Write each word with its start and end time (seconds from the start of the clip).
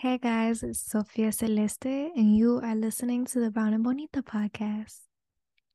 Hey 0.00 0.16
guys, 0.16 0.62
it's 0.62 0.78
Sofia 0.78 1.32
Celeste, 1.32 2.14
and 2.14 2.36
you 2.36 2.60
are 2.62 2.76
listening 2.76 3.24
to 3.24 3.40
the 3.40 3.50
Brown 3.50 3.74
and 3.74 3.82
Bonita 3.82 4.22
podcast. 4.22 5.00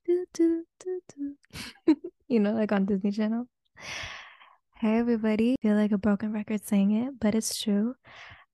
Do, 0.06 0.26
do, 0.32 0.64
do, 0.80 1.02
do. 1.14 1.96
you 2.30 2.40
know, 2.40 2.54
like 2.54 2.72
on 2.72 2.86
Disney 2.86 3.12
Channel. 3.12 3.50
Hey 4.78 4.98
everybody, 4.98 5.56
I 5.60 5.62
feel 5.62 5.76
like 5.76 5.92
a 5.92 5.98
broken 5.98 6.32
record 6.32 6.64
saying 6.64 6.92
it, 6.92 7.20
but 7.20 7.36
it's 7.36 7.62
true. 7.62 7.96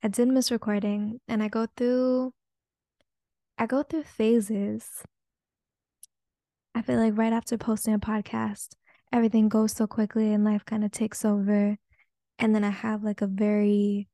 I 0.02 0.08
did 0.08 0.30
miss 0.30 0.50
recording, 0.50 1.20
and 1.28 1.44
I 1.44 1.50
go 1.50 1.68
through, 1.78 2.34
I 3.60 3.68
go 3.68 3.84
through 3.84 4.06
phases. 4.06 5.04
I 6.74 6.82
feel 6.82 6.98
like 6.98 7.16
right 7.16 7.32
after 7.32 7.60
posting 7.60 7.94
a 7.94 8.00
podcast, 8.00 8.70
everything 9.14 9.50
goes 9.50 9.74
so 9.74 9.86
quickly, 9.86 10.34
and 10.34 10.44
life 10.44 10.66
kind 10.66 10.84
of 10.84 10.90
takes 10.90 11.24
over, 11.24 11.78
and 12.40 12.56
then 12.56 12.64
I 12.64 12.72
have 12.72 13.04
like 13.04 13.22
a 13.22 13.28
very 13.28 14.08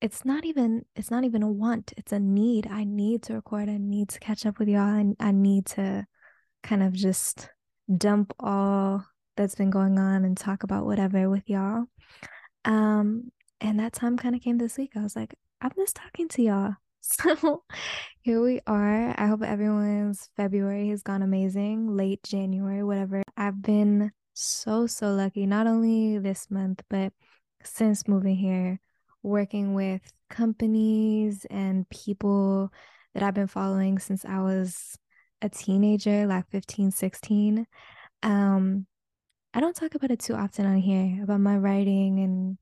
it's 0.00 0.24
not 0.24 0.44
even 0.44 0.84
it's 0.94 1.10
not 1.10 1.24
even 1.24 1.42
a 1.42 1.50
want 1.50 1.92
it's 1.96 2.12
a 2.12 2.20
need. 2.20 2.66
I 2.70 2.84
need 2.84 3.22
to 3.24 3.34
record 3.34 3.68
i 3.68 3.78
need 3.78 4.08
to 4.10 4.20
catch 4.20 4.44
up 4.46 4.58
with 4.58 4.68
y'all 4.68 4.94
and 4.94 5.16
I, 5.20 5.28
I 5.28 5.30
need 5.32 5.66
to 5.66 6.06
kind 6.62 6.82
of 6.82 6.92
just 6.92 7.50
dump 7.96 8.32
all 8.40 9.04
that's 9.36 9.54
been 9.54 9.70
going 9.70 9.98
on 9.98 10.24
and 10.24 10.36
talk 10.36 10.62
about 10.62 10.86
whatever 10.86 11.30
with 11.30 11.48
y'all. 11.48 11.84
Um 12.64 13.30
and 13.60 13.80
that 13.80 13.94
time 13.94 14.16
kind 14.16 14.34
of 14.34 14.42
came 14.42 14.58
this 14.58 14.76
week. 14.76 14.92
I 14.96 15.02
was 15.02 15.16
like 15.16 15.34
i 15.60 15.70
missed 15.76 15.96
talking 15.96 16.28
to 16.28 16.42
y'all. 16.42 16.74
So 17.08 17.62
here 18.22 18.42
we 18.42 18.60
are. 18.66 19.14
I 19.16 19.28
hope 19.28 19.42
everyone's 19.42 20.28
february 20.36 20.88
has 20.88 21.02
gone 21.04 21.22
amazing 21.22 21.96
late 21.96 22.22
january 22.24 22.82
whatever. 22.82 23.22
I've 23.36 23.62
been 23.62 24.10
so 24.34 24.86
so 24.86 25.12
lucky 25.12 25.46
not 25.46 25.66
only 25.66 26.18
this 26.18 26.50
month 26.50 26.82
but 26.90 27.12
since 27.62 28.06
moving 28.08 28.36
here 28.36 28.80
working 29.26 29.74
with 29.74 30.00
companies 30.30 31.46
and 31.50 31.88
people 31.90 32.72
that 33.14 33.22
I've 33.22 33.34
been 33.34 33.46
following 33.46 33.98
since 33.98 34.24
I 34.24 34.40
was 34.40 34.96
a 35.42 35.48
teenager, 35.48 36.26
like 36.26 36.48
15, 36.50 36.90
16. 36.90 37.66
Um, 38.22 38.86
I 39.52 39.60
don't 39.60 39.74
talk 39.76 39.94
about 39.94 40.10
it 40.10 40.20
too 40.20 40.34
often 40.34 40.66
on 40.66 40.76
here 40.76 41.22
about 41.22 41.40
my 41.40 41.56
writing 41.56 42.20
and, 42.20 42.58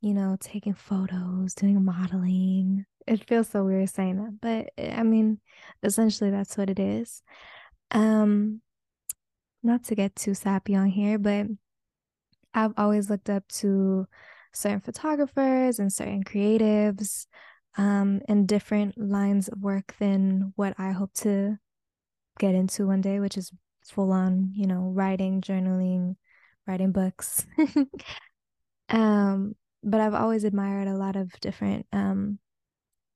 you 0.00 0.14
know, 0.14 0.36
taking 0.40 0.74
photos, 0.74 1.54
doing 1.54 1.84
modeling. 1.84 2.86
It 3.06 3.26
feels 3.26 3.48
so 3.48 3.64
weird 3.64 3.88
saying 3.90 4.16
that, 4.16 4.40
but 4.40 4.72
eh, 4.78 4.94
I 4.96 5.02
mean, 5.02 5.40
essentially 5.82 6.30
that's 6.30 6.56
what 6.56 6.70
it 6.70 6.78
is. 6.78 7.22
Um, 7.90 8.60
not 9.62 9.84
to 9.84 9.94
get 9.94 10.14
too 10.16 10.34
sappy 10.34 10.74
on 10.74 10.86
here, 10.86 11.18
but 11.18 11.46
I've 12.54 12.74
always 12.76 13.10
looked 13.10 13.30
up 13.30 13.46
to 13.48 14.06
certain 14.52 14.80
photographers 14.80 15.78
and 15.78 15.92
certain 15.92 16.24
creatives 16.24 17.26
um, 17.76 18.20
in 18.28 18.46
different 18.46 18.98
lines 18.98 19.48
of 19.48 19.60
work 19.60 19.94
than 19.98 20.52
what 20.56 20.74
I 20.78 20.90
hope 20.90 21.12
to 21.14 21.56
get 22.38 22.54
into 22.54 22.86
one 22.86 23.00
day, 23.00 23.20
which 23.20 23.36
is 23.36 23.52
full 23.84 24.12
on, 24.12 24.52
you 24.54 24.66
know, 24.66 24.90
writing, 24.94 25.40
journaling, 25.40 26.16
writing 26.66 26.92
books. 26.92 27.46
um, 28.88 29.54
but 29.82 30.00
I've 30.00 30.14
always 30.14 30.44
admired 30.44 30.88
a 30.88 30.96
lot 30.96 31.16
of 31.16 31.32
different 31.40 31.86
um, 31.92 32.38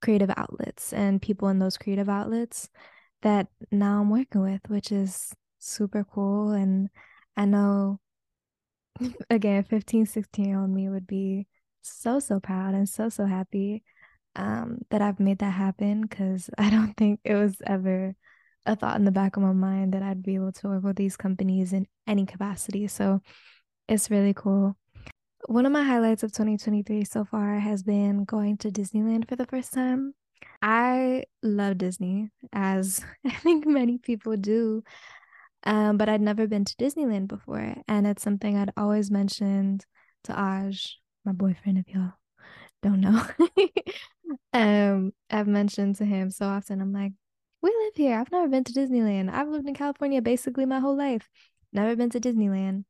creative 0.03 0.31
outlets 0.37 0.93
and 0.93 1.21
people 1.21 1.49
in 1.49 1.59
those 1.59 1.77
creative 1.77 2.09
outlets 2.09 2.69
that 3.23 3.49
now 3.73 4.01
I'm 4.01 4.11
working 4.11 4.43
with, 4.43 4.61
which 4.69 4.93
is 4.93 5.33
super 5.59 6.05
cool. 6.05 6.53
And 6.53 6.89
I 7.37 7.47
know 7.47 7.99
again 9.31 9.65
15 9.65 10.07
16 10.07 10.45
year 10.45 10.61
old 10.61 10.71
me 10.71 10.89
would 10.89 11.07
be 11.07 11.47
so 11.83 12.21
so 12.21 12.41
proud 12.41 12.75
and 12.75 12.89
so 12.89 13.09
so 13.09 13.27
happy 13.27 13.83
um 14.37 14.79
that 14.91 15.03
I've 15.03 15.21
made 15.21 15.39
that 15.39 15.51
happen 15.51 16.03
because 16.03 16.51
I 16.59 16.71
don't 16.71 16.95
think 16.95 17.21
it 17.25 17.35
was 17.35 17.57
ever 17.67 18.15
a 18.67 18.77
thought 18.77 18.97
in 18.97 19.05
the 19.05 19.11
back 19.11 19.37
of 19.37 19.43
my 19.43 19.53
mind 19.53 19.93
that 19.93 20.03
I'd 20.03 20.23
be 20.23 20.37
able 20.37 20.53
to 20.53 20.69
work 20.69 20.85
with 20.85 20.97
these 20.97 21.17
companies 21.17 21.73
in 21.73 21.87
any 22.07 22.25
capacity 22.25 22.87
so 22.89 23.21
it's 23.89 24.11
really 24.11 24.35
cool. 24.35 24.77
One 25.47 25.67
of 25.67 25.73
my 25.73 25.83
highlights 25.83 26.23
of 26.23 26.33
2023 26.33 27.05
so 27.05 27.25
far 27.25 27.59
has 27.59 27.83
been 27.83 28.25
going 28.25 28.57
to 28.59 28.71
Disneyland 28.71 29.29
for 29.29 29.37
the 29.37 29.47
first 29.47 29.75
time. 29.75 30.15
I 30.63 31.25
love 31.43 31.79
Disney 31.79 32.31
as 32.53 33.05
I 33.27 33.31
think 33.31 33.67
many 33.67 33.99
people 33.99 34.37
do 34.37 34.83
um, 35.65 35.97
but 35.97 36.09
I'd 36.09 36.21
never 36.21 36.47
been 36.47 36.65
to 36.65 36.77
Disneyland 36.77 37.29
before. 37.29 37.75
And 37.89 38.07
it's 38.07 38.23
something 38.23 38.57
I'd 38.57 38.73
always 38.77 39.11
mentioned 39.11 39.85
to 40.25 40.33
Aj, 40.33 40.91
my 41.25 41.33
boyfriend, 41.33 41.79
if 41.79 41.95
y'all 41.95 42.13
don't 42.83 43.01
know. 43.01 43.23
um, 44.53 45.13
I've 45.31 45.47
mentioned 45.47 45.97
to 45.97 46.05
him 46.05 46.31
so 46.31 46.47
often, 46.47 46.81
I'm 46.81 46.93
like, 46.93 47.13
we 47.63 47.71
live 47.71 47.95
here. 47.95 48.19
I've 48.19 48.31
never 48.31 48.49
been 48.49 48.65
to 48.65 48.73
Disneyland. 48.73 49.33
I've 49.33 49.49
lived 49.49 49.67
in 49.67 49.75
California 49.75 50.21
basically 50.21 50.67
my 50.67 50.81
whole 50.81 50.97
life. 50.97 51.29
Never 51.73 51.97
been 51.97 52.11
to 52.11 52.21
Disneyland. 52.21 52.85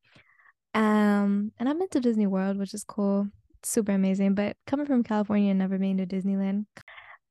Um, 0.74 1.52
and 1.58 1.68
I've 1.68 1.78
been 1.78 1.88
to 1.90 2.00
Disney 2.00 2.26
World, 2.26 2.58
which 2.58 2.74
is 2.74 2.82
cool. 2.82 3.28
Super 3.62 3.92
amazing. 3.92 4.34
But 4.34 4.56
coming 4.66 4.86
from 4.86 5.04
California 5.04 5.50
and 5.50 5.60
never 5.60 5.78
being 5.78 5.98
to 5.98 6.06
Disneyland. 6.06 6.66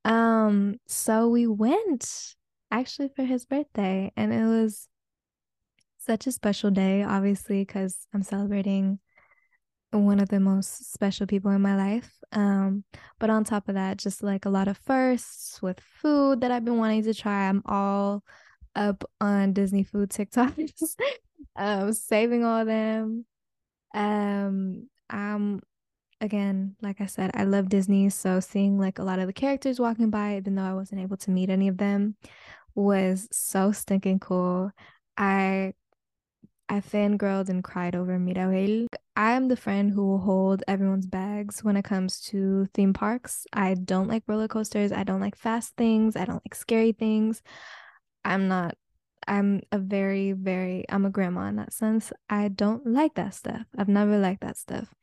Um, 0.06 0.78
so 0.88 1.28
we 1.28 1.48
went 1.48 2.36
actually 2.72 3.10
for 3.16 3.24
his 3.24 3.46
birthday, 3.46 4.12
and 4.16 4.34
it 4.34 4.46
was 4.46 4.88
such 6.06 6.28
a 6.28 6.32
special 6.32 6.72
day, 6.72 7.04
obviously, 7.04 7.62
because 7.62 8.08
I'm 8.14 8.24
celebrating 8.24 9.00
one 9.92 10.20
of 10.20 10.30
the 10.30 10.40
most 10.40 10.92
special 10.92 11.28
people 11.28 11.52
in 11.52 11.62
my 11.62 11.76
life. 11.76 12.12
Um, 12.32 12.84
but 13.20 13.30
on 13.30 13.44
top 13.44 13.70
of 13.70 13.76
that, 13.76 13.98
just 13.98 14.24
like 14.24 14.46
a 14.46 14.50
lot 14.50 14.68
of 14.68 14.78
firsts 14.78 15.62
with 15.62 15.80
food 15.80 16.42
that 16.42 16.52
I've 16.52 16.66
been 16.66 16.78
wanting 16.78 17.04
to 17.04 17.14
try. 17.14 17.48
I'm 17.48 17.62
all 17.66 18.24
up 18.76 19.04
on 19.22 19.54
Disney 19.54 19.84
food 19.84 20.10
TikToks, 20.10 20.96
um, 21.56 21.94
saving 21.94 22.44
all 22.44 22.62
of 22.62 22.68
them. 22.68 23.26
Um, 23.94 24.90
I'm 25.10 25.62
again, 26.22 26.76
like 26.82 27.02
I 27.02 27.06
said, 27.06 27.32
I 27.34 27.44
love 27.44 27.70
Disney. 27.70 28.10
So 28.10 28.40
seeing 28.40 28.80
like 28.80 28.98
a 28.98 29.04
lot 29.04 29.20
of 29.20 29.28
the 29.28 29.34
characters 29.34 29.80
walking 29.80 30.10
by, 30.10 30.38
even 30.38 30.56
though 30.56 30.64
I 30.64 30.74
wasn't 30.74 31.02
able 31.02 31.18
to 31.18 31.32
meet 31.32 31.50
any 31.50 31.68
of 31.68 31.78
them, 31.78 32.16
was 32.76 33.28
so 33.32 33.72
stinking 33.72 34.20
cool. 34.20 34.72
I 35.18 35.74
I 36.70 36.80
fangirled 36.80 37.50
and 37.50 37.64
cried 37.64 37.96
over 37.96 38.18
Mirabel. 38.18 38.88
I 39.16 39.34
am 39.34 39.48
the 39.48 39.56
friend 39.56 39.92
who 39.92 40.08
will 40.08 40.20
hold 40.20 40.64
everyone's 40.68 41.06
bags 41.06 41.64
when 41.64 41.78
it 41.78 41.84
comes 41.84 42.20
to 42.22 42.68
theme 42.74 42.94
parks. 42.94 43.46
I 43.54 43.76
don't 43.76 44.08
like 44.08 44.24
roller 44.28 44.48
coasters. 44.48 44.92
I 44.92 45.04
don't 45.04 45.22
like 45.22 45.36
fast 45.36 45.76
things. 45.76 46.16
I 46.16 46.26
don't 46.26 46.42
like 46.46 46.56
scary 46.56 46.94
things. 46.94 47.42
I'm 48.26 48.48
not, 48.48 48.76
I'm 49.28 49.62
a 49.72 49.78
very, 49.78 50.32
very, 50.32 50.86
I'm 50.90 51.06
a 51.06 51.10
grandma 51.10 51.48
in 51.48 51.58
that 51.58 51.74
sense. 51.74 52.12
I 52.30 52.48
don't 52.48 52.88
like 52.88 53.16
that 53.16 53.36
stuff. 53.36 53.66
I've 53.78 53.90
never 53.90 54.18
liked 54.18 54.42
that 54.42 54.58
stuff. 54.58 54.94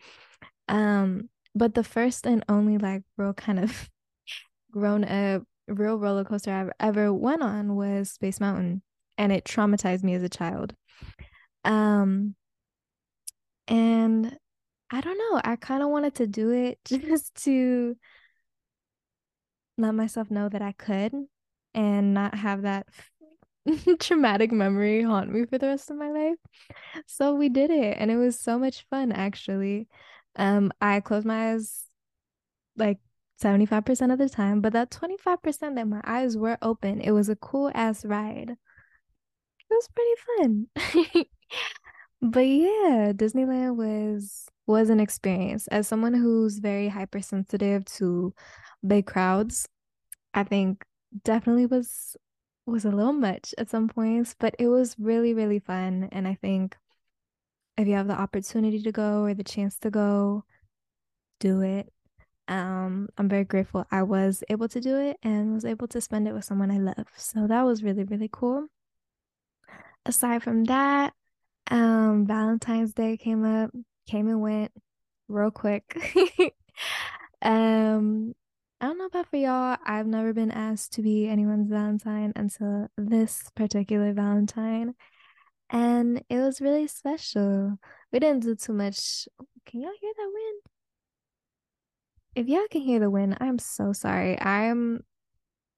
Um, 0.68 1.28
but 1.54 1.74
the 1.74 1.84
first 1.84 2.26
and 2.26 2.44
only 2.48 2.78
like 2.78 3.02
real 3.16 3.34
kind 3.34 3.60
of 3.60 3.90
grown 4.72 5.04
up 5.04 5.42
real 5.68 5.98
roller 5.98 6.24
coaster 6.24 6.52
I've 6.52 6.72
ever 6.80 7.12
went 7.12 7.42
on 7.42 7.76
was 7.76 8.10
Space 8.10 8.40
Mountain 8.40 8.82
and 9.16 9.32
it 9.32 9.44
traumatized 9.44 10.02
me 10.02 10.14
as 10.14 10.22
a 10.22 10.28
child. 10.28 10.74
Um, 11.64 12.34
and 13.68 14.36
I 14.90 15.00
don't 15.00 15.18
know, 15.18 15.40
I 15.44 15.56
kind 15.56 15.82
of 15.82 15.90
wanted 15.90 16.14
to 16.16 16.26
do 16.26 16.50
it 16.52 16.80
just 16.86 17.34
to 17.44 17.96
let 19.78 19.92
myself 19.92 20.30
know 20.30 20.48
that 20.48 20.62
I 20.62 20.72
could 20.72 21.14
and 21.74 22.14
not 22.14 22.34
have 22.34 22.62
that 22.62 22.86
traumatic 24.00 24.52
memory 24.52 25.02
haunt 25.02 25.32
me 25.32 25.46
for 25.46 25.58
the 25.58 25.68
rest 25.68 25.90
of 25.90 25.96
my 25.96 26.10
life. 26.10 26.36
So 27.06 27.34
we 27.34 27.48
did 27.48 27.70
it 27.70 27.96
and 27.98 28.10
it 28.10 28.16
was 28.16 28.40
so 28.40 28.58
much 28.58 28.86
fun 28.90 29.12
actually. 29.12 29.88
Um 30.36 30.72
I 30.80 31.00
closed 31.00 31.26
my 31.26 31.52
eyes 31.52 31.84
like 32.76 32.98
75% 33.38 34.12
of 34.12 34.18
the 34.18 34.28
time, 34.28 34.60
but 34.60 34.72
that 34.74 34.90
25% 34.90 35.76
that 35.76 35.88
my 35.88 36.00
eyes 36.04 36.36
were 36.36 36.58
open, 36.62 37.00
it 37.00 37.12
was 37.12 37.28
a 37.28 37.36
cool 37.36 37.70
ass 37.74 38.04
ride. 38.04 38.50
It 38.52 38.56
was 39.70 39.88
pretty 39.88 40.14
fun. 40.26 41.24
But 42.22 42.40
yeah, 42.46 43.12
Disneyland 43.14 43.76
was 43.76 44.48
was 44.66 44.90
an 44.90 45.00
experience. 45.00 45.66
As 45.68 45.88
someone 45.88 46.14
who's 46.14 46.58
very 46.58 46.88
hypersensitive 46.88 47.84
to 47.86 48.34
big 48.86 49.06
crowds, 49.06 49.68
I 50.34 50.44
think 50.44 50.84
definitely 51.24 51.66
was 51.66 52.16
was 52.66 52.84
a 52.84 52.90
little 52.90 53.12
much 53.12 53.54
at 53.58 53.70
some 53.70 53.88
points, 53.88 54.34
but 54.38 54.54
it 54.58 54.68
was 54.68 54.96
really 54.98 55.34
really 55.34 55.60
fun 55.60 56.08
and 56.12 56.28
I 56.28 56.34
think 56.34 56.76
if 57.76 57.88
you 57.88 57.94
have 57.94 58.08
the 58.08 58.20
opportunity 58.20 58.82
to 58.82 58.92
go 58.92 59.22
or 59.24 59.34
the 59.34 59.44
chance 59.44 59.78
to 59.80 59.90
go, 59.90 60.44
do 61.40 61.62
it. 61.62 61.92
Um, 62.48 63.08
I'm 63.18 63.28
very 63.28 63.44
grateful 63.44 63.86
I 63.90 64.02
was 64.02 64.42
able 64.50 64.68
to 64.68 64.80
do 64.80 64.98
it 64.98 65.18
and 65.22 65.54
was 65.54 65.64
able 65.64 65.88
to 65.88 66.00
spend 66.00 66.28
it 66.28 66.34
with 66.34 66.44
someone 66.44 66.70
I 66.70 66.78
love. 66.78 67.08
So 67.16 67.46
that 67.46 67.62
was 67.62 67.82
really 67.84 68.04
really 68.04 68.28
cool. 68.32 68.68
Aside 70.06 70.42
from 70.42 70.64
that, 70.64 71.14
um, 71.70 72.26
Valentine's 72.26 72.92
Day 72.92 73.16
came 73.16 73.44
up, 73.44 73.70
came 74.08 74.28
and 74.28 74.40
went 74.40 74.72
real 75.28 75.50
quick. 75.50 75.84
um, 77.42 78.34
I 78.80 78.86
don't 78.86 78.98
know 78.98 79.06
about 79.06 79.28
for 79.28 79.36
y'all. 79.36 79.76
I've 79.84 80.06
never 80.06 80.32
been 80.32 80.50
asked 80.50 80.94
to 80.94 81.02
be 81.02 81.28
anyone's 81.28 81.68
Valentine 81.68 82.32
until 82.34 82.88
this 82.96 83.50
particular 83.54 84.12
Valentine. 84.12 84.94
And 85.68 86.22
it 86.28 86.38
was 86.38 86.60
really 86.60 86.88
special. 86.88 87.78
We 88.12 88.18
didn't 88.18 88.42
do 88.42 88.56
too 88.56 88.72
much. 88.72 89.28
Can 89.66 89.82
y'all 89.82 89.92
hear 90.00 90.12
that 90.16 90.30
wind? 90.32 90.62
If 92.34 92.48
y'all 92.48 92.66
can 92.70 92.80
hear 92.80 93.00
the 93.00 93.10
wind, 93.10 93.36
I'm 93.40 93.58
so 93.58 93.92
sorry. 93.92 94.40
I'm, 94.40 95.04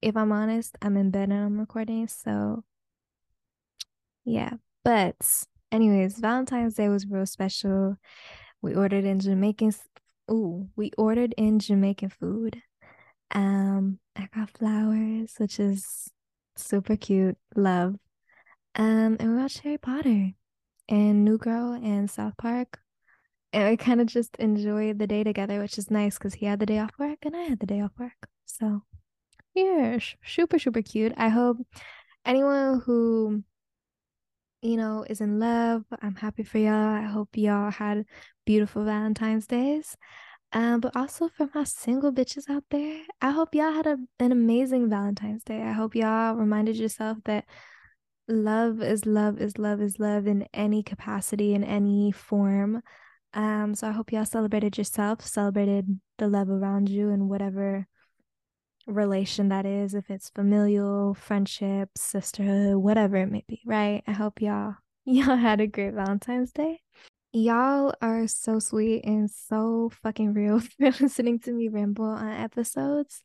if 0.01 0.17
I'm 0.17 0.33
honest, 0.33 0.77
I'm 0.81 0.97
in 0.97 1.11
bed 1.11 1.31
and 1.31 1.45
I'm 1.45 1.59
recording. 1.59 2.07
So, 2.07 2.65
yeah. 4.25 4.53
But, 4.85 5.17
anyways, 5.73 6.19
Valentine's 6.19 6.75
Day 6.75 6.89
was 6.89 7.07
real 7.07 7.27
special. 7.27 7.97
We 8.61 8.75
ordered 8.75 9.05
in 9.05 9.19
Jamaican. 9.19 9.73
Ooh, 10.31 10.69
we 10.77 10.93
ordered 10.97 11.35
in 11.37 11.59
Jamaican 11.59 12.11
food. 12.11 12.63
Um, 13.33 13.99
I 14.15 14.29
got 14.35 14.51
flowers, 14.51 15.35
which 15.39 15.59
is 15.59 16.11
super 16.57 16.97
cute. 16.97 17.37
Love. 17.57 17.97
Um, 18.77 19.17
and 19.19 19.31
we 19.31 19.37
watched 19.37 19.61
Harry 19.61 19.79
Potter 19.79 20.31
and 20.89 21.25
New 21.25 21.39
Girl 21.39 21.73
and 21.73 22.11
South 22.11 22.35
Park. 22.37 22.79
And 23.53 23.69
we 23.69 23.77
kind 23.77 24.01
of 24.01 24.07
just 24.07 24.37
enjoyed 24.37 24.99
the 24.99 25.07
day 25.07 25.25
together, 25.25 25.61
which 25.61 25.77
is 25.77 25.91
nice 25.91 26.17
because 26.17 26.35
he 26.35 26.47
had 26.47 26.59
the 26.59 26.67
day 26.67 26.79
off 26.79 26.93
work 26.99 27.19
and 27.25 27.37
I 27.37 27.43
had 27.43 27.61
the 27.61 27.67
day 27.67 27.81
off 27.83 27.93
work. 27.99 28.29
So, 28.47 28.83
yeah, 29.55 29.99
super, 30.25 30.59
super 30.59 30.81
cute. 30.81 31.13
I 31.17 31.29
hope 31.29 31.59
anyone 32.25 32.81
who, 32.81 33.45
you 34.63 34.77
know, 34.77 35.05
is 35.09 35.21
in 35.21 35.39
love, 35.39 35.85
I'm 36.01 36.15
happy 36.15 36.45
for 36.45 36.59
y'all. 36.59 36.73
I 36.73 37.03
hope 37.03 37.31
y'all 37.35 37.71
had 37.71 38.05
beautiful 38.47 38.85
Valentine's 38.85 39.47
Days. 39.47 39.97
Um, 40.53 40.81
but 40.81 40.95
also 40.95 41.29
for 41.29 41.49
my 41.55 41.65
single 41.65 42.13
bitches 42.13 42.49
out 42.49 42.65
there, 42.71 43.03
I 43.21 43.31
hope 43.31 43.55
y'all 43.55 43.73
had 43.73 43.87
a, 43.87 43.97
an 44.21 44.33
amazing 44.33 44.89
Valentine's 44.89 45.43
Day. 45.43 45.63
I 45.63 45.73
hope 45.73 45.95
y'all 45.95 46.35
reminded 46.35 46.77
yourself 46.77 47.19
that 47.25 47.45
love 48.29 48.83
is 48.83 49.05
love 49.05 49.41
is 49.41 49.59
love 49.59 49.81
is 49.81 49.99
love 49.99 50.27
in 50.27 50.47
any 50.55 50.83
capacity, 50.83 51.55
in 51.55 51.65
any 51.65 52.13
form. 52.13 52.83
Um, 53.35 53.75
so 53.75 53.89
I 53.89 53.93
hope 53.93 54.13
y'all 54.13 54.25
celebrated 54.27 54.79
yourself, 54.79 55.27
celebrated 55.27 55.99
the 56.19 56.29
love 56.29 56.51
around 56.51 56.89
you 56.89 57.09
and 57.11 57.29
whatever 57.29 57.87
relation 58.87 59.49
that 59.49 59.67
is, 59.67 59.95
if 59.95 60.11
it's 60.11 60.31
familial, 60.31 61.15
friendship, 61.15 61.91
sisterhood, 61.97 62.77
whatever 62.77 63.17
it 63.17 63.31
may 63.31 63.45
be, 63.47 63.61
right? 63.65 64.03
I 64.07 64.13
hope 64.13 64.41
y'all 64.41 64.75
y'all 65.05 65.37
had 65.37 65.61
a 65.61 65.67
great 65.67 65.95
Valentine's 65.95 66.53
Day. 66.53 66.81
Y'all 67.33 67.95
are 68.03 68.27
so 68.27 68.59
sweet 68.59 69.05
and 69.05 69.31
so 69.31 69.91
fucking 70.03 70.35
real 70.35 70.61
for 70.79 70.91
listening 71.01 71.41
to 71.41 71.53
me 71.53 71.69
ramble 71.69 72.05
on 72.05 72.29
episodes. 72.29 73.23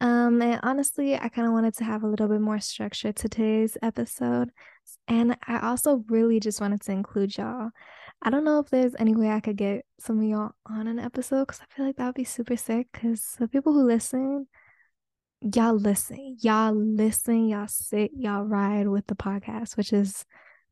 Um, 0.00 0.40
and 0.40 0.60
honestly, 0.62 1.14
I 1.14 1.28
kind 1.28 1.46
of 1.46 1.52
wanted 1.52 1.74
to 1.76 1.84
have 1.84 2.02
a 2.02 2.06
little 2.06 2.28
bit 2.28 2.40
more 2.40 2.58
structure 2.60 3.12
to 3.12 3.28
today's 3.28 3.76
episode. 3.82 4.50
And 5.08 5.36
I 5.46 5.60
also 5.60 6.04
really 6.08 6.40
just 6.40 6.60
wanted 6.60 6.80
to 6.82 6.92
include 6.92 7.36
y'all. 7.36 7.70
I 8.22 8.30
don't 8.30 8.44
know 8.44 8.58
if 8.60 8.70
there's 8.70 8.94
any 8.98 9.14
way 9.14 9.30
I 9.30 9.40
could 9.40 9.56
get 9.56 9.84
some 9.98 10.18
of 10.18 10.24
y'all 10.24 10.52
on 10.66 10.86
an 10.86 10.98
episode 10.98 11.46
because 11.46 11.60
I 11.60 11.74
feel 11.74 11.86
like 11.86 11.96
that 11.96 12.06
would 12.06 12.14
be 12.14 12.24
super 12.24 12.56
sick. 12.56 12.88
Because 12.92 13.36
the 13.38 13.48
people 13.48 13.72
who 13.72 13.84
listen, 13.84 14.46
y'all 15.42 15.74
listen, 15.74 16.36
y'all 16.40 16.74
listen, 16.74 17.48
y'all 17.48 17.68
sit, 17.68 18.10
y'all 18.14 18.44
ride 18.44 18.88
with 18.88 19.06
the 19.06 19.14
podcast, 19.14 19.76
which 19.76 19.92
is 19.92 20.24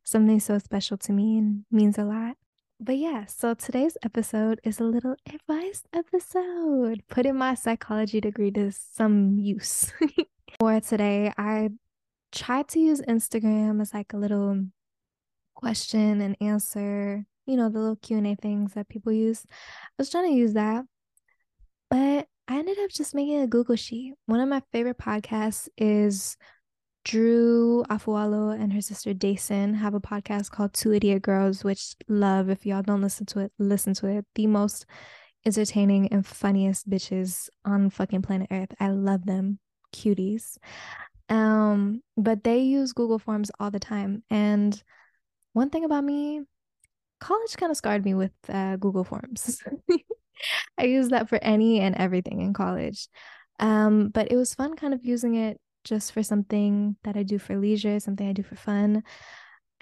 something 0.02 0.40
so 0.40 0.58
special 0.58 0.96
to 0.98 1.12
me 1.12 1.38
and 1.38 1.64
means 1.70 1.98
a 1.98 2.04
lot. 2.04 2.36
But 2.80 2.96
yeah, 2.98 3.24
so 3.26 3.54
today's 3.54 3.96
episode 4.04 4.60
is 4.62 4.78
a 4.78 4.84
little 4.84 5.16
advice 5.32 5.82
episode, 5.92 7.02
putting 7.08 7.36
my 7.36 7.54
psychology 7.54 8.20
degree 8.20 8.52
to 8.52 8.70
some 8.70 9.36
use. 9.38 9.92
For 10.60 10.80
today, 10.80 11.32
I 11.36 11.70
tried 12.30 12.68
to 12.68 12.80
use 12.80 13.00
Instagram 13.02 13.80
as 13.80 13.92
like 13.92 14.12
a 14.12 14.16
little 14.16 14.66
question 15.54 16.20
and 16.20 16.36
answer, 16.40 17.26
you 17.46 17.56
know, 17.56 17.68
the 17.68 17.78
little 17.78 17.96
Q&A 17.96 18.36
things 18.36 18.74
that 18.74 18.88
people 18.88 19.12
use. 19.12 19.44
I 19.50 19.94
was 19.98 20.10
trying 20.10 20.30
to 20.30 20.36
use 20.36 20.52
that, 20.52 20.84
but 21.90 22.28
I 22.48 22.56
ended 22.58 22.78
up 22.78 22.90
just 22.90 23.14
making 23.14 23.40
a 23.40 23.46
Google 23.46 23.76
sheet. 23.76 24.14
One 24.24 24.40
of 24.40 24.48
my 24.48 24.62
favorite 24.72 24.96
podcasts 24.96 25.68
is 25.76 26.34
Drew 27.04 27.84
Afualo 27.90 28.58
and 28.58 28.72
her 28.72 28.80
sister 28.80 29.12
Dason 29.12 29.74
have 29.74 29.92
a 29.92 30.00
podcast 30.00 30.50
called 30.50 30.72
Two 30.72 30.94
Idiot 30.94 31.20
Girls, 31.20 31.62
which 31.62 31.94
love. 32.08 32.48
If 32.48 32.64
y'all 32.64 32.82
don't 32.82 33.02
listen 33.02 33.26
to 33.26 33.40
it, 33.40 33.52
listen 33.58 33.92
to 33.94 34.06
it. 34.06 34.24
The 34.34 34.46
most 34.46 34.86
entertaining 35.44 36.08
and 36.08 36.26
funniest 36.26 36.88
bitches 36.88 37.50
on 37.66 37.90
fucking 37.90 38.22
planet 38.22 38.48
Earth. 38.50 38.74
I 38.80 38.88
love 38.92 39.26
them. 39.26 39.58
Cuties. 39.94 40.56
Um, 41.28 42.02
but 42.16 42.44
they 42.44 42.60
use 42.60 42.94
Google 42.94 43.18
Forms 43.18 43.50
all 43.60 43.70
the 43.70 43.78
time. 43.78 44.22
And 44.30 44.82
one 45.52 45.68
thing 45.68 45.84
about 45.84 46.02
me, 46.02 46.40
college 47.20 47.58
kind 47.58 47.70
of 47.70 47.76
scarred 47.76 48.06
me 48.06 48.14
with 48.14 48.32
uh, 48.48 48.76
Google 48.76 49.04
Forms. 49.04 49.62
I 50.76 50.84
use 50.84 51.08
that 51.10 51.28
for 51.28 51.38
any 51.42 51.80
and 51.80 51.94
everything 51.96 52.40
in 52.40 52.52
college. 52.52 53.08
Um, 53.60 54.08
but 54.08 54.30
it 54.30 54.36
was 54.36 54.54
fun 54.54 54.76
kind 54.76 54.94
of 54.94 55.04
using 55.04 55.34
it 55.34 55.60
just 55.84 56.12
for 56.12 56.22
something 56.22 56.96
that 57.04 57.16
I 57.16 57.22
do 57.22 57.38
for 57.38 57.56
leisure, 57.56 57.98
something 58.00 58.28
I 58.28 58.32
do 58.32 58.42
for 58.42 58.56
fun. 58.56 59.02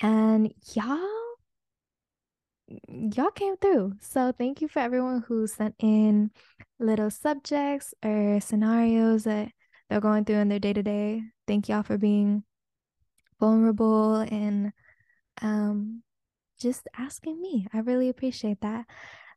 And 0.00 0.52
y'all, 0.74 1.36
y'all 2.88 3.30
came 3.30 3.56
through. 3.56 3.94
So 4.00 4.32
thank 4.32 4.60
you 4.60 4.68
for 4.68 4.80
everyone 4.80 5.24
who 5.26 5.46
sent 5.46 5.74
in 5.78 6.30
little 6.78 7.10
subjects 7.10 7.94
or 8.04 8.40
scenarios 8.40 9.24
that 9.24 9.50
they're 9.88 10.00
going 10.00 10.24
through 10.24 10.36
in 10.36 10.48
their 10.48 10.58
day 10.58 10.72
to 10.72 10.82
day. 10.82 11.22
Thank 11.46 11.68
y'all 11.68 11.82
for 11.82 11.98
being 11.98 12.44
vulnerable 13.38 14.16
and 14.16 14.72
um 15.42 16.02
just 16.58 16.88
asking 16.96 17.40
me. 17.40 17.66
I 17.72 17.78
really 17.80 18.08
appreciate 18.08 18.60
that. 18.62 18.86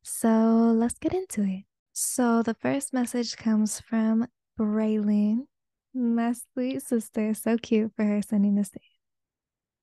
So 0.04 0.74
let's 0.76 0.98
get 0.98 1.14
into 1.14 1.44
it. 1.44 1.64
So 1.94 2.42
the 2.44 2.54
first 2.54 2.94
message 2.94 3.36
comes 3.38 3.80
from 3.80 4.28
Braylon 4.60 5.48
my 5.94 6.34
sweet 6.54 6.82
sister. 6.82 7.34
So 7.34 7.58
cute 7.58 7.92
for 7.96 8.06
her 8.06 8.22
sending 8.22 8.56
this 8.56 8.72
in. 8.74 8.82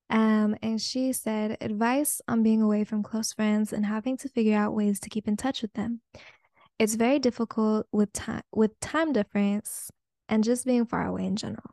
Um, 0.09 0.55
and 0.61 0.81
she 0.81 1.11
said, 1.11 1.57
advice 1.59 2.21
on 2.27 2.41
being 2.43 2.61
away 2.61 2.85
from 2.85 3.03
close 3.03 3.33
friends 3.33 3.73
and 3.73 3.85
having 3.85 4.15
to 4.17 4.29
figure 4.29 4.57
out 4.57 4.73
ways 4.73 4.99
to 5.01 5.09
keep 5.09 5.27
in 5.27 5.35
touch 5.35 5.61
with 5.61 5.73
them. 5.73 6.01
It's 6.79 6.95
very 6.95 7.19
difficult 7.19 7.87
with 7.91 8.13
time 8.13 8.43
with 8.51 8.79
time 8.79 9.11
difference 9.11 9.89
and 10.29 10.43
just 10.43 10.65
being 10.65 10.85
far 10.85 11.05
away 11.05 11.25
in 11.25 11.35
general. 11.35 11.71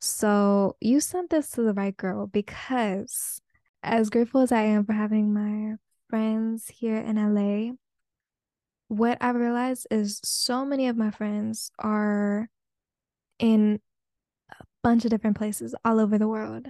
So 0.00 0.76
you 0.80 1.00
sent 1.00 1.30
this 1.30 1.50
to 1.52 1.62
the 1.62 1.72
right 1.72 1.96
girl 1.96 2.26
because 2.26 3.40
as 3.82 4.10
grateful 4.10 4.40
as 4.40 4.52
I 4.52 4.62
am 4.62 4.84
for 4.84 4.92
having 4.92 5.32
my 5.32 5.76
friends 6.12 6.68
here 6.68 6.98
in 6.98 7.16
LA, 7.16 7.72
what 8.88 9.16
I've 9.22 9.34
realized 9.34 9.86
is 9.90 10.20
so 10.22 10.66
many 10.66 10.88
of 10.88 10.96
my 10.98 11.10
friends 11.10 11.70
are 11.78 12.50
in 13.38 13.80
a 14.50 14.64
bunch 14.82 15.06
of 15.06 15.10
different 15.10 15.38
places 15.38 15.74
all 15.86 15.98
over 15.98 16.18
the 16.18 16.28
world. 16.28 16.66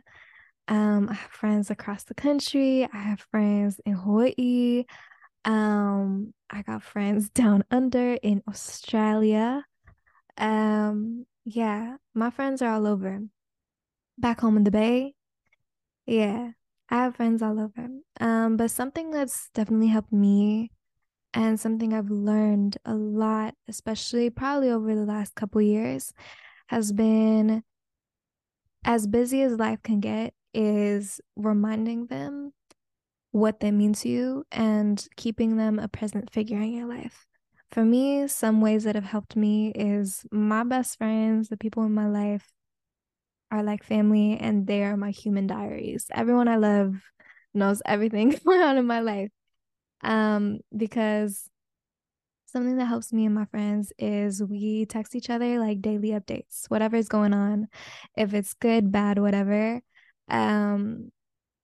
Um, 0.68 1.08
I 1.10 1.14
have 1.14 1.30
friends 1.32 1.72
across 1.72 2.04
the 2.04 2.14
country. 2.14 2.88
I 2.92 2.98
have 2.98 3.26
friends 3.32 3.80
in 3.84 3.94
Hawaii. 3.94 4.84
Um, 5.44 6.32
I 6.48 6.62
got 6.62 6.84
friends 6.84 7.28
down 7.42 7.64
under 7.68 8.12
in 8.22 8.44
Australia. 8.48 9.64
Um, 10.38 11.26
yeah, 11.44 11.96
my 12.14 12.30
friends 12.30 12.62
are 12.62 12.72
all 12.74 12.86
over. 12.86 13.18
Back 14.18 14.40
home 14.42 14.56
in 14.56 14.62
the 14.62 14.70
Bay, 14.70 15.14
yeah, 16.06 16.52
I 16.92 17.04
have 17.04 17.16
friends 17.16 17.40
all 17.40 17.58
over. 17.58 17.88
Um, 18.20 18.58
but 18.58 18.70
something 18.70 19.10
that's 19.10 19.48
definitely 19.54 19.86
helped 19.86 20.12
me 20.12 20.70
and 21.32 21.58
something 21.58 21.94
I've 21.94 22.10
learned 22.10 22.76
a 22.84 22.94
lot, 22.94 23.54
especially 23.66 24.28
probably 24.28 24.70
over 24.70 24.94
the 24.94 25.06
last 25.06 25.34
couple 25.34 25.62
years, 25.62 26.12
has 26.66 26.92
been 26.92 27.62
as 28.84 29.06
busy 29.06 29.40
as 29.40 29.52
life 29.52 29.82
can 29.82 30.00
get 30.00 30.34
is 30.52 31.18
reminding 31.34 32.08
them 32.08 32.52
what 33.30 33.60
they 33.60 33.70
mean 33.70 33.94
to 33.94 34.10
you 34.10 34.44
and 34.52 35.08
keeping 35.16 35.56
them 35.56 35.78
a 35.78 35.88
present 35.88 36.30
figure 36.30 36.60
in 36.60 36.74
your 36.74 36.86
life. 36.86 37.26
For 37.70 37.86
me, 37.86 38.28
some 38.28 38.60
ways 38.60 38.84
that 38.84 38.96
have 38.96 39.04
helped 39.04 39.34
me 39.34 39.72
is 39.74 40.26
my 40.30 40.62
best 40.62 40.98
friends, 40.98 41.48
the 41.48 41.56
people 41.56 41.84
in 41.84 41.94
my 41.94 42.06
life 42.06 42.52
are 43.52 43.62
like 43.62 43.84
family 43.84 44.38
and 44.40 44.66
they 44.66 44.82
are 44.82 44.96
my 44.96 45.10
human 45.10 45.46
diaries. 45.46 46.06
Everyone 46.12 46.48
I 46.48 46.56
love 46.56 46.96
knows 47.54 47.82
everything 47.86 48.30
going 48.44 48.62
on 48.62 48.78
in 48.78 48.86
my 48.86 49.00
life. 49.00 49.30
Um, 50.02 50.60
because 50.76 51.48
something 52.46 52.76
that 52.78 52.86
helps 52.86 53.12
me 53.12 53.26
and 53.26 53.34
my 53.34 53.44
friends 53.46 53.92
is 53.98 54.42
we 54.42 54.86
text 54.86 55.14
each 55.14 55.30
other 55.30 55.58
like 55.58 55.80
daily 55.82 56.10
updates, 56.10 56.66
whatever's 56.68 57.08
going 57.08 57.34
on, 57.34 57.68
if 58.16 58.34
it's 58.34 58.54
good, 58.54 58.90
bad, 58.90 59.18
whatever. 59.18 59.80
Um, 60.28 61.12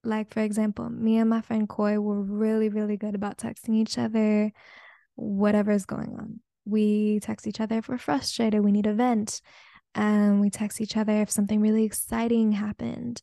like 0.04 0.33
for 0.33 0.40
example, 0.40 0.88
me 0.88 1.18
and 1.18 1.28
my 1.30 1.40
friend 1.40 1.68
Koi 1.68 1.99
were 2.00 2.23
really, 2.23 2.68
really 2.68 2.97
good 2.97 3.14
about 3.14 3.38
texting 3.38 3.75
each 3.75 3.99
other, 3.99 4.52
whatever's 5.16 5.85
going 5.87 6.16
on. 6.18 6.40
we 6.64 7.18
text 7.21 7.47
each 7.47 7.61
other 7.61 7.78
if 7.78 7.88
we're 7.88 7.99
frustrated, 7.99 8.62
we 8.62 8.73
need 8.73 8.87
a 8.87 8.92
vent. 8.95 9.40
Um, 9.99 10.38
we 10.38 10.49
text 10.49 10.81
each 10.81 10.97
other 10.97 11.23
if 11.23 11.31
something 11.31 11.61
really 11.61 11.83
exciting 11.83 12.52
happened. 12.52 13.21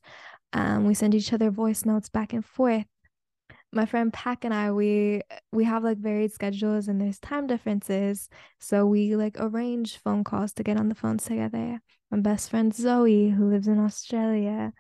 Um, 0.52 0.86
we 0.86 0.94
send 0.94 1.16
each 1.16 1.32
other 1.32 1.50
voice 1.50 1.86
notes 1.86 2.10
back 2.10 2.34
and 2.34 2.44
forth. 2.44 2.86
My 3.72 3.86
friend 3.86 4.12
Pack 4.12 4.44
and 4.44 4.54
I, 4.54 4.72
we 4.74 5.22
we 5.54 5.64
have 5.64 5.86
like 5.86 5.98
varied 5.98 6.34
schedules 6.34 6.90
and 6.90 7.00
there's 7.00 7.20
time 7.20 7.48
differences. 7.48 8.28
So 8.60 8.86
we 8.86 9.16
like 9.16 9.38
arrange 9.40 9.98
phone 10.00 10.26
calls 10.26 10.52
to 10.54 10.64
get 10.64 10.78
on 10.78 10.90
the 10.90 10.96
phone 10.96 11.18
together. 11.18 11.80
My 12.12 12.20
best 12.20 12.50
friend 12.50 12.76
Zoe, 12.76 13.30
who 13.30 13.50
lives 13.50 13.70
in 13.70 13.80
Australia, 13.80 14.74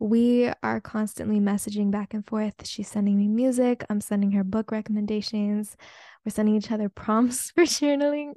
we 0.00 0.50
are 0.64 0.80
constantly 0.80 1.38
messaging 1.38 1.92
back 1.92 2.12
and 2.12 2.26
forth. 2.26 2.66
She's 2.66 2.88
sending 2.88 3.16
me 3.16 3.28
music, 3.28 3.84
I'm 3.88 4.00
sending 4.00 4.32
her 4.32 4.44
book 4.44 4.72
recommendations. 4.72 5.76
We're 6.24 6.30
sending 6.30 6.56
each 6.56 6.72
other 6.72 6.88
prompts 7.02 7.52
for 7.52 7.62
journaling. 7.62 8.32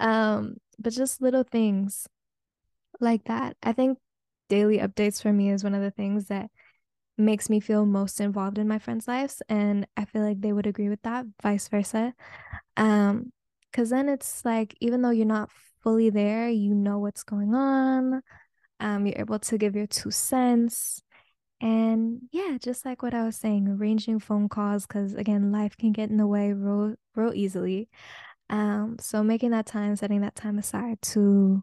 Um, 0.00 0.56
but 0.80 0.92
just 0.92 1.22
little 1.22 1.44
things 1.44 2.08
like 3.00 3.24
that. 3.24 3.56
I 3.62 3.72
think 3.72 3.98
daily 4.48 4.78
updates 4.78 5.22
for 5.22 5.32
me 5.32 5.50
is 5.50 5.64
one 5.64 5.74
of 5.74 5.82
the 5.82 5.90
things 5.90 6.26
that 6.26 6.50
makes 7.18 7.50
me 7.50 7.60
feel 7.60 7.86
most 7.86 8.20
involved 8.20 8.58
in 8.58 8.68
my 8.68 8.78
friends' 8.78 9.08
lives. 9.08 9.42
And 9.48 9.86
I 9.96 10.04
feel 10.04 10.22
like 10.22 10.40
they 10.40 10.52
would 10.52 10.66
agree 10.66 10.88
with 10.88 11.02
that, 11.02 11.26
vice 11.42 11.68
versa. 11.68 12.14
Um, 12.76 13.32
because 13.70 13.88
then 13.90 14.08
it's 14.10 14.44
like, 14.44 14.76
even 14.80 15.00
though 15.00 15.10
you're 15.10 15.24
not 15.24 15.50
fully 15.82 16.10
there, 16.10 16.50
you 16.50 16.74
know 16.74 16.98
what's 16.98 17.22
going 17.22 17.54
on 17.54 18.22
um, 18.82 19.06
you're 19.06 19.18
able 19.18 19.38
to 19.38 19.58
give 19.58 19.76
your 19.76 19.86
two 19.86 20.10
cents. 20.10 21.00
And 21.60 22.22
yeah, 22.32 22.58
just 22.60 22.84
like 22.84 23.02
what 23.02 23.14
I 23.14 23.24
was 23.24 23.36
saying, 23.36 23.68
arranging 23.68 24.18
phone 24.18 24.48
calls, 24.48 24.86
because 24.86 25.14
again, 25.14 25.52
life 25.52 25.76
can 25.76 25.92
get 25.92 26.10
in 26.10 26.16
the 26.16 26.26
way 26.26 26.52
real, 26.52 26.96
real 27.14 27.32
easily. 27.32 27.88
Um, 28.50 28.96
so 29.00 29.22
making 29.22 29.52
that 29.52 29.66
time, 29.66 29.94
setting 29.94 30.22
that 30.22 30.34
time 30.34 30.58
aside 30.58 31.00
to 31.02 31.62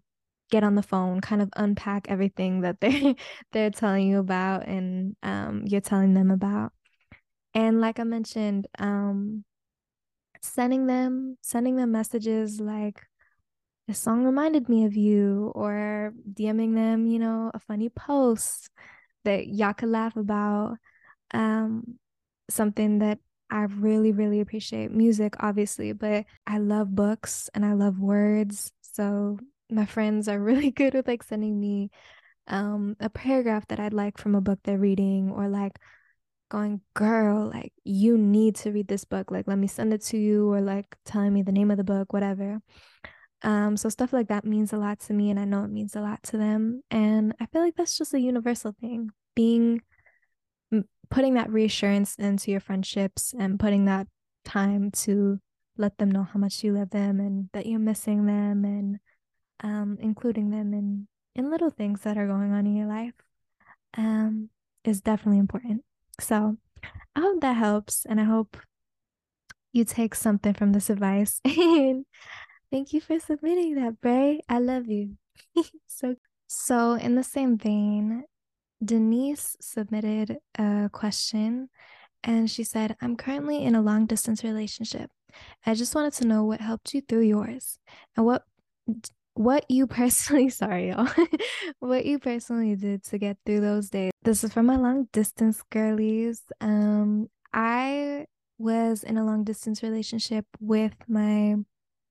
get 0.49 0.63
on 0.63 0.75
the 0.75 0.83
phone, 0.83 1.21
kind 1.21 1.41
of 1.41 1.49
unpack 1.55 2.07
everything 2.09 2.61
that 2.61 2.79
they 2.81 3.15
they're 3.51 3.71
telling 3.71 4.07
you 4.07 4.19
about 4.19 4.67
and 4.67 5.15
um, 5.23 5.63
you're 5.65 5.81
telling 5.81 6.13
them 6.13 6.31
about. 6.31 6.71
And 7.53 7.81
like 7.81 7.99
I 7.99 8.03
mentioned, 8.03 8.67
um, 8.77 9.43
sending 10.41 10.87
them 10.87 11.37
sending 11.41 11.75
them 11.75 11.91
messages 11.91 12.59
like 12.59 13.01
this 13.87 13.99
song 13.99 14.23
reminded 14.23 14.69
me 14.69 14.85
of 14.85 14.95
you, 14.95 15.51
or 15.55 16.13
DMing 16.31 16.75
them, 16.75 17.07
you 17.07 17.17
know, 17.17 17.49
a 17.55 17.59
funny 17.59 17.89
post 17.89 18.69
that 19.25 19.47
y'all 19.47 19.73
could 19.73 19.89
laugh 19.89 20.15
about. 20.15 20.77
Um, 21.33 21.97
something 22.49 22.99
that 22.99 23.17
I 23.49 23.63
really, 23.63 24.11
really 24.11 24.41
appreciate 24.41 24.91
music, 24.91 25.33
obviously, 25.39 25.93
but 25.93 26.25
I 26.45 26.59
love 26.59 26.93
books 26.93 27.49
and 27.55 27.65
I 27.65 27.73
love 27.73 27.99
words. 27.99 28.71
So 28.81 29.39
my 29.69 29.85
friends 29.85 30.27
are 30.27 30.39
really 30.39 30.71
good 30.81 30.93
with 30.93 31.07
like 31.07 31.23
sending 31.23 31.59
me 31.59 31.89
um 32.47 32.95
a 32.99 33.09
paragraph 33.09 33.67
that 33.67 33.79
I'd 33.79 33.93
like 33.93 34.17
from 34.17 34.35
a 34.35 34.41
book 34.41 34.59
they're 34.63 34.77
reading 34.77 35.31
or 35.31 35.47
like 35.49 35.79
going, 36.49 36.81
girl, 36.95 37.51
like 37.53 37.73
you 37.83 38.17
need 38.17 38.55
to 38.55 38.71
read 38.71 38.87
this 38.87 39.05
book. 39.05 39.31
Like 39.31 39.47
let 39.47 39.57
me 39.57 39.67
send 39.67 39.93
it 39.93 40.03
to 40.05 40.17
you 40.17 40.51
or 40.51 40.61
like 40.61 40.95
telling 41.05 41.33
me 41.33 41.43
the 41.43 41.51
name 41.51 41.71
of 41.71 41.77
the 41.77 41.83
book, 41.83 42.11
whatever. 42.11 42.59
Um, 43.43 43.77
so 43.77 43.87
stuff 43.87 44.11
like 44.11 44.27
that 44.29 44.45
means 44.45 44.73
a 44.73 44.77
lot 44.77 44.99
to 45.01 45.13
me, 45.13 45.29
and 45.29 45.39
I 45.39 45.45
know 45.45 45.63
it 45.63 45.69
means 45.69 45.95
a 45.95 46.01
lot 46.01 46.21
to 46.23 46.37
them. 46.37 46.81
And 46.91 47.33
I 47.39 47.45
feel 47.45 47.61
like 47.61 47.75
that's 47.75 47.97
just 47.97 48.13
a 48.13 48.19
universal 48.19 48.75
thing. 48.81 49.11
Being 49.35 49.81
putting 51.09 51.33
that 51.35 51.49
reassurance 51.49 52.15
into 52.15 52.51
your 52.51 52.59
friendships 52.59 53.33
and 53.37 53.59
putting 53.59 53.85
that 53.85 54.07
time 54.45 54.91
to 54.91 55.39
let 55.77 55.97
them 55.97 56.11
know 56.11 56.23
how 56.23 56.39
much 56.39 56.63
you 56.63 56.73
love 56.73 56.91
them 56.91 57.19
and 57.19 57.49
that 57.53 57.65
you're 57.65 57.79
missing 57.79 58.25
them 58.25 58.63
and 58.63 58.99
um, 59.61 59.97
including 59.99 60.51
them 60.51 60.73
in 60.73 61.07
in 61.35 61.51
little 61.51 61.69
things 61.69 62.01
that 62.01 62.17
are 62.17 62.27
going 62.27 62.51
on 62.51 62.65
in 62.65 62.75
your 62.75 62.87
life 62.87 63.13
um, 63.97 64.49
is 64.83 65.01
definitely 65.01 65.39
important. 65.39 65.83
So 66.19 66.57
I 67.15 67.19
hope 67.21 67.41
that 67.41 67.55
helps, 67.55 68.05
and 68.05 68.19
I 68.19 68.23
hope 68.23 68.57
you 69.71 69.85
take 69.85 70.15
something 70.15 70.53
from 70.53 70.73
this 70.73 70.89
advice 70.89 71.39
and 71.45 72.05
Thank 72.71 72.93
you 72.93 73.01
for 73.01 73.19
submitting 73.19 73.75
that, 73.75 73.99
Bray. 73.99 74.41
I 74.47 74.59
love 74.59 74.87
you. 74.87 75.17
so 75.87 76.15
so 76.45 76.93
in 76.93 77.15
the 77.15 77.23
same 77.23 77.57
vein, 77.57 78.25
Denise 78.83 79.57
submitted 79.59 80.37
a 80.57 80.89
question 80.93 81.69
and 82.23 82.49
she 82.49 82.63
said, 82.63 82.95
I'm 83.01 83.15
currently 83.15 83.63
in 83.63 83.73
a 83.73 83.81
long 83.81 84.05
distance 84.05 84.43
relationship. 84.43 85.09
I 85.65 85.73
just 85.73 85.95
wanted 85.95 86.13
to 86.13 86.27
know 86.27 86.43
what 86.43 86.61
helped 86.61 86.93
you 86.93 87.01
through 87.01 87.21
yours 87.21 87.79
and 88.15 88.25
what 88.25 88.43
what 89.39 89.63
you 89.69 89.87
personally 89.87 90.49
sorry 90.61 90.89
y'all 90.89 91.07
what 91.79 92.05
you 92.05 92.19
personally 92.19 92.75
did 92.75 93.03
to 93.03 93.17
get 93.17 93.37
through 93.45 93.61
those 93.61 93.89
days 93.89 94.11
this 94.23 94.43
is 94.43 94.51
from 94.51 94.65
my 94.65 94.75
long 94.75 95.07
distance 95.13 95.63
girlies 95.69 96.43
um 96.61 97.27
i 97.53 98.25
was 98.57 99.03
in 99.03 99.17
a 99.17 99.25
long 99.25 99.43
distance 99.43 99.81
relationship 99.81 100.45
with 100.59 100.93
my 101.07 101.55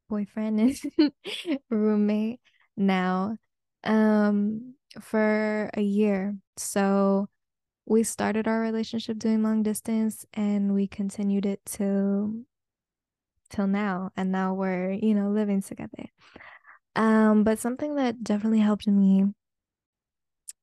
boyfriend 0.09 0.59
and 0.59 1.13
roommate 1.71 2.41
now 2.77 3.37
um 3.85 4.75
for 5.01 5.71
a 5.75 5.81
year. 5.81 6.37
So 6.57 7.29
we 7.87 8.03
started 8.03 8.47
our 8.47 8.61
relationship 8.61 9.19
doing 9.19 9.43
long 9.43 9.63
distance 9.63 10.27
and 10.35 10.75
we 10.75 10.87
continued 10.87 11.47
it 11.47 11.61
till 11.65 12.35
till 13.51 13.67
now 13.67 14.11
and 14.17 14.31
now 14.31 14.55
we're, 14.55 14.93
you 14.93 15.15
know, 15.15 15.31
living 15.31 15.63
together. 15.63 16.05
Um 16.99 17.45
but 17.45 17.59
something 17.59 17.95
that 17.95 18.23
definitely 18.23 18.59
helped 18.61 18.87
me 18.87 19.25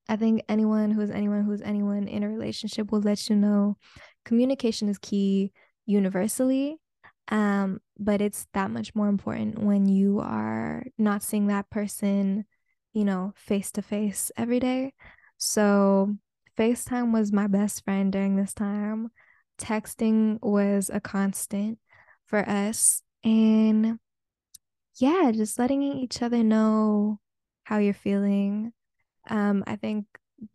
I 0.07 0.15
think 0.15 0.43
anyone 0.47 0.91
who's 0.91 1.09
anyone 1.09 1.43
who's 1.43 1.61
anyone 1.61 2.07
in 2.07 2.23
a 2.23 2.29
relationship 2.29 2.91
will 2.91 3.01
let 3.01 3.29
you 3.29 3.35
know 3.35 3.77
communication 4.23 4.89
is 4.89 4.97
key 4.99 5.51
universally 5.85 6.77
um, 7.29 7.79
but 7.97 8.21
it's 8.21 8.47
that 8.53 8.69
much 8.71 8.93
more 8.95 9.07
important 9.07 9.59
when 9.59 9.87
you 9.87 10.19
are 10.19 10.85
not 10.97 11.23
seeing 11.23 11.47
that 11.47 11.69
person, 11.71 12.45
you 12.93 13.03
know, 13.03 13.33
face 13.35 13.71
to 13.73 13.81
face 13.81 14.31
every 14.37 14.59
day. 14.59 14.93
So 15.37 16.15
FaceTime 16.57 17.13
was 17.13 17.31
my 17.33 17.47
best 17.47 17.83
friend 17.83 18.11
during 18.11 18.35
this 18.35 18.53
time. 18.53 19.09
Texting 19.59 20.39
was 20.41 20.91
a 20.93 20.99
constant 20.99 21.79
for 22.27 22.47
us. 22.47 23.01
And 23.23 23.97
yeah, 24.97 25.31
just 25.33 25.59
letting 25.59 25.81
each 25.83 26.21
other 26.21 26.43
know 26.43 27.19
how 27.63 27.77
you're 27.79 27.93
feeling. 27.93 28.73
Um, 29.29 29.63
I 29.67 29.75
think 29.77 30.05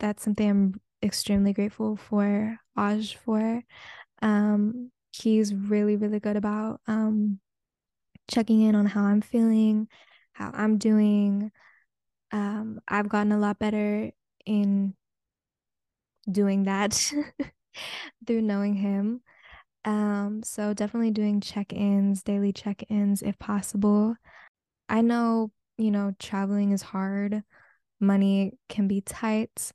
that's 0.01 0.25
something 0.25 0.49
I'm 0.51 0.81
extremely 1.03 1.53
grateful 1.53 1.97
for 1.97 2.59
Aj 2.79 3.17
for. 3.17 3.63
Um, 4.23 4.93
he's 5.17 5.55
really 5.55 5.97
really 5.97 6.21
good 6.21 6.37
about 6.37 6.81
um 6.87 7.41
checking 8.29 8.63
in 8.63 8.75
on 8.75 8.87
how 8.87 9.03
i'm 9.05 9.21
feeling 9.21 9.89
how 10.33 10.51
i'm 10.55 10.79
doing 10.79 11.51
um 12.33 12.81
i've 12.89 13.09
gotten 13.09 13.33
a 13.33 13.39
lot 13.39 13.59
better 13.59 14.11
in 14.47 14.95
doing 16.31 16.65
that 16.65 16.93
through 18.27 18.43
knowing 18.43 18.75
him 18.75 19.21
um 19.85 20.43
so 20.43 20.75
definitely 20.75 21.11
doing 21.11 21.41
check-ins 21.41 22.23
daily 22.23 22.53
check-ins 22.53 23.23
if 23.23 23.39
possible 23.39 24.15
i 24.89 25.01
know 25.01 25.51
you 25.79 25.91
know 25.91 26.13
traveling 26.19 26.73
is 26.73 26.83
hard 26.83 27.43
money 27.99 28.53
can 28.69 28.87
be 28.87 29.01
tight 29.01 29.73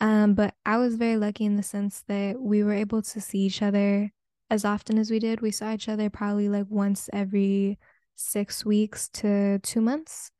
um 0.00 0.34
but 0.34 0.54
i 0.64 0.78
was 0.78 0.96
very 0.96 1.16
lucky 1.16 1.44
in 1.44 1.56
the 1.56 1.62
sense 1.62 2.02
that 2.08 2.40
we 2.40 2.62
were 2.62 2.72
able 2.72 3.02
to 3.02 3.20
see 3.20 3.40
each 3.40 3.62
other 3.62 4.10
as 4.52 4.66
often 4.66 4.98
as 4.98 5.10
we 5.10 5.18
did. 5.18 5.40
We 5.40 5.50
saw 5.50 5.72
each 5.72 5.88
other 5.88 6.10
probably 6.10 6.50
like 6.50 6.66
once 6.68 7.08
every 7.10 7.78
six 8.16 8.66
weeks 8.66 9.08
to 9.14 9.58
two 9.60 9.80
months. 9.80 10.30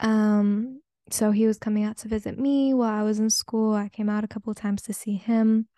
Um, 0.00 0.80
so 1.10 1.32
he 1.32 1.46
was 1.46 1.58
coming 1.58 1.84
out 1.84 1.98
to 1.98 2.08
visit 2.08 2.38
me 2.38 2.72
while 2.72 2.98
I 2.98 3.02
was 3.02 3.20
in 3.20 3.28
school. 3.28 3.74
I 3.74 3.90
came 3.90 4.08
out 4.08 4.24
a 4.24 4.28
couple 4.28 4.54
times 4.54 4.80
to 4.82 4.94
see 4.94 5.16
him. 5.16 5.68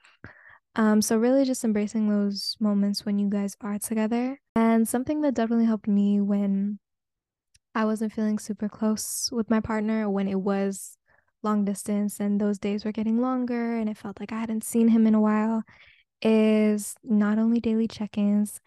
Um, 0.77 1.01
so 1.01 1.17
really 1.17 1.45
just 1.45 1.65
embracing 1.65 2.09
those 2.09 2.57
moments 2.59 3.07
when 3.07 3.19
you 3.19 3.29
guys 3.29 3.57
are 3.61 3.79
together. 3.79 4.41
And 4.57 4.89
something 4.89 5.21
that 5.21 5.35
definitely 5.35 5.67
helped 5.67 5.87
me 5.87 6.21
when 6.21 6.79
I 7.75 7.85
wasn't 7.85 8.13
feeling 8.13 8.39
super 8.39 8.69
close 8.69 9.31
with 9.33 9.51
my 9.51 9.61
partner, 9.61 10.09
when 10.11 10.29
it 10.29 10.41
was 10.41 10.97
long 11.43 11.65
distance 11.65 12.21
and 12.21 12.41
those 12.41 12.59
days 12.59 12.85
were 12.85 12.93
getting 12.93 13.21
longer 13.21 13.77
and 13.77 13.89
it 13.89 13.99
felt 13.99 14.19
like 14.19 14.33
I 14.33 14.41
hadn't 14.41 14.65
seen 14.65 14.89
him 14.89 15.07
in 15.07 15.15
a 15.15 15.21
while, 15.21 15.63
is 16.23 16.95
not 17.05 17.39
only 17.39 17.61
daily 17.61 17.87
check-ins, 17.87 18.61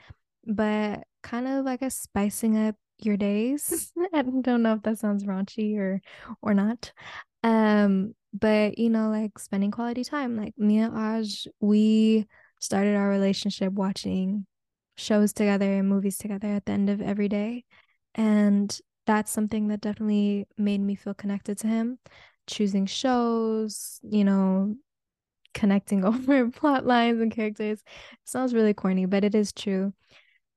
but 0.46 1.04
kind 1.24 1.48
of 1.48 1.66
like 1.66 1.82
a 1.82 1.90
spicing 1.90 2.58
up 2.58 2.76
your 3.00 3.18
days. 3.18 3.92
I 4.14 4.22
don't 4.22 4.64
know 4.64 4.74
if 4.74 4.84
that 4.84 5.00
sounds 5.00 5.26
raunchy 5.26 5.78
or 5.78 6.02
or 6.42 6.54
not. 6.54 6.92
Um, 7.44 8.14
but 8.34 8.78
you 8.78 8.90
know, 8.90 9.10
like 9.10 9.40
spending 9.40 9.72
quality 9.72 10.04
time. 10.04 10.38
Like 10.38 10.54
me 10.58 10.80
and 10.80 10.94
Aj, 10.94 11.48
we 11.60 12.28
started 12.60 12.96
our 12.96 13.10
relationship 13.10 13.74
watching 13.74 14.46
shows 14.98 15.32
together 15.34 15.72
and 15.72 15.88
movies 15.88 16.18
together 16.18 16.48
at 16.48 16.66
the 16.66 16.72
end 16.72 16.90
of 16.90 17.02
every 17.02 17.30
day. 17.30 17.64
And 18.16 18.78
that's 19.06 19.32
something 19.32 19.68
that 19.70 19.82
definitely 19.82 20.48
made 20.58 20.82
me 20.82 20.96
feel 20.96 21.14
connected 21.14 21.58
to 21.60 21.68
him. 21.68 22.00
Choosing 22.48 22.86
shows, 22.86 24.00
you 24.04 24.24
know, 24.24 24.76
connecting 25.54 26.04
over 26.06 26.50
plot 26.50 26.86
lines 26.86 27.22
and 27.22 27.32
characters. 27.32 27.80
It 27.80 28.30
sounds 28.30 28.54
really 28.54 28.74
corny, 28.74 29.06
but 29.06 29.24
it 29.24 29.36
is 29.36 29.54
true. 29.54 29.94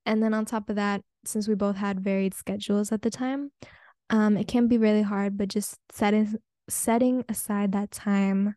And 0.05 0.21
then 0.21 0.33
on 0.33 0.45
top 0.45 0.69
of 0.69 0.75
that, 0.77 1.01
since 1.23 1.47
we 1.47 1.53
both 1.53 1.75
had 1.75 1.99
varied 1.99 2.33
schedules 2.33 2.91
at 2.91 3.03
the 3.03 3.11
time, 3.11 3.51
um, 4.09 4.35
it 4.35 4.47
can 4.47 4.67
be 4.67 4.77
really 4.77 5.03
hard, 5.03 5.37
but 5.37 5.47
just 5.47 5.77
setting 5.91 6.35
setting 6.69 7.23
aside 7.29 7.71
that 7.73 7.91
time 7.91 8.55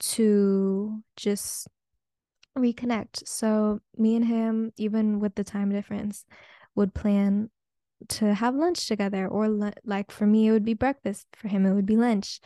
to 0.00 1.02
just 1.16 1.68
reconnect. 2.56 3.26
So 3.26 3.80
me 3.96 4.16
and 4.16 4.24
him, 4.24 4.72
even 4.76 5.20
with 5.20 5.34
the 5.34 5.44
time 5.44 5.70
difference, 5.70 6.24
would 6.74 6.94
plan 6.94 7.50
to 8.08 8.34
have 8.34 8.54
lunch 8.54 8.86
together 8.88 9.28
or 9.28 9.48
like 9.84 10.10
for 10.10 10.26
me 10.26 10.48
it 10.48 10.52
would 10.52 10.64
be 10.64 10.72
breakfast 10.74 11.26
for 11.36 11.48
him 11.48 11.66
it 11.66 11.74
would 11.74 11.86
be 11.86 11.96
lunch. 11.96 12.40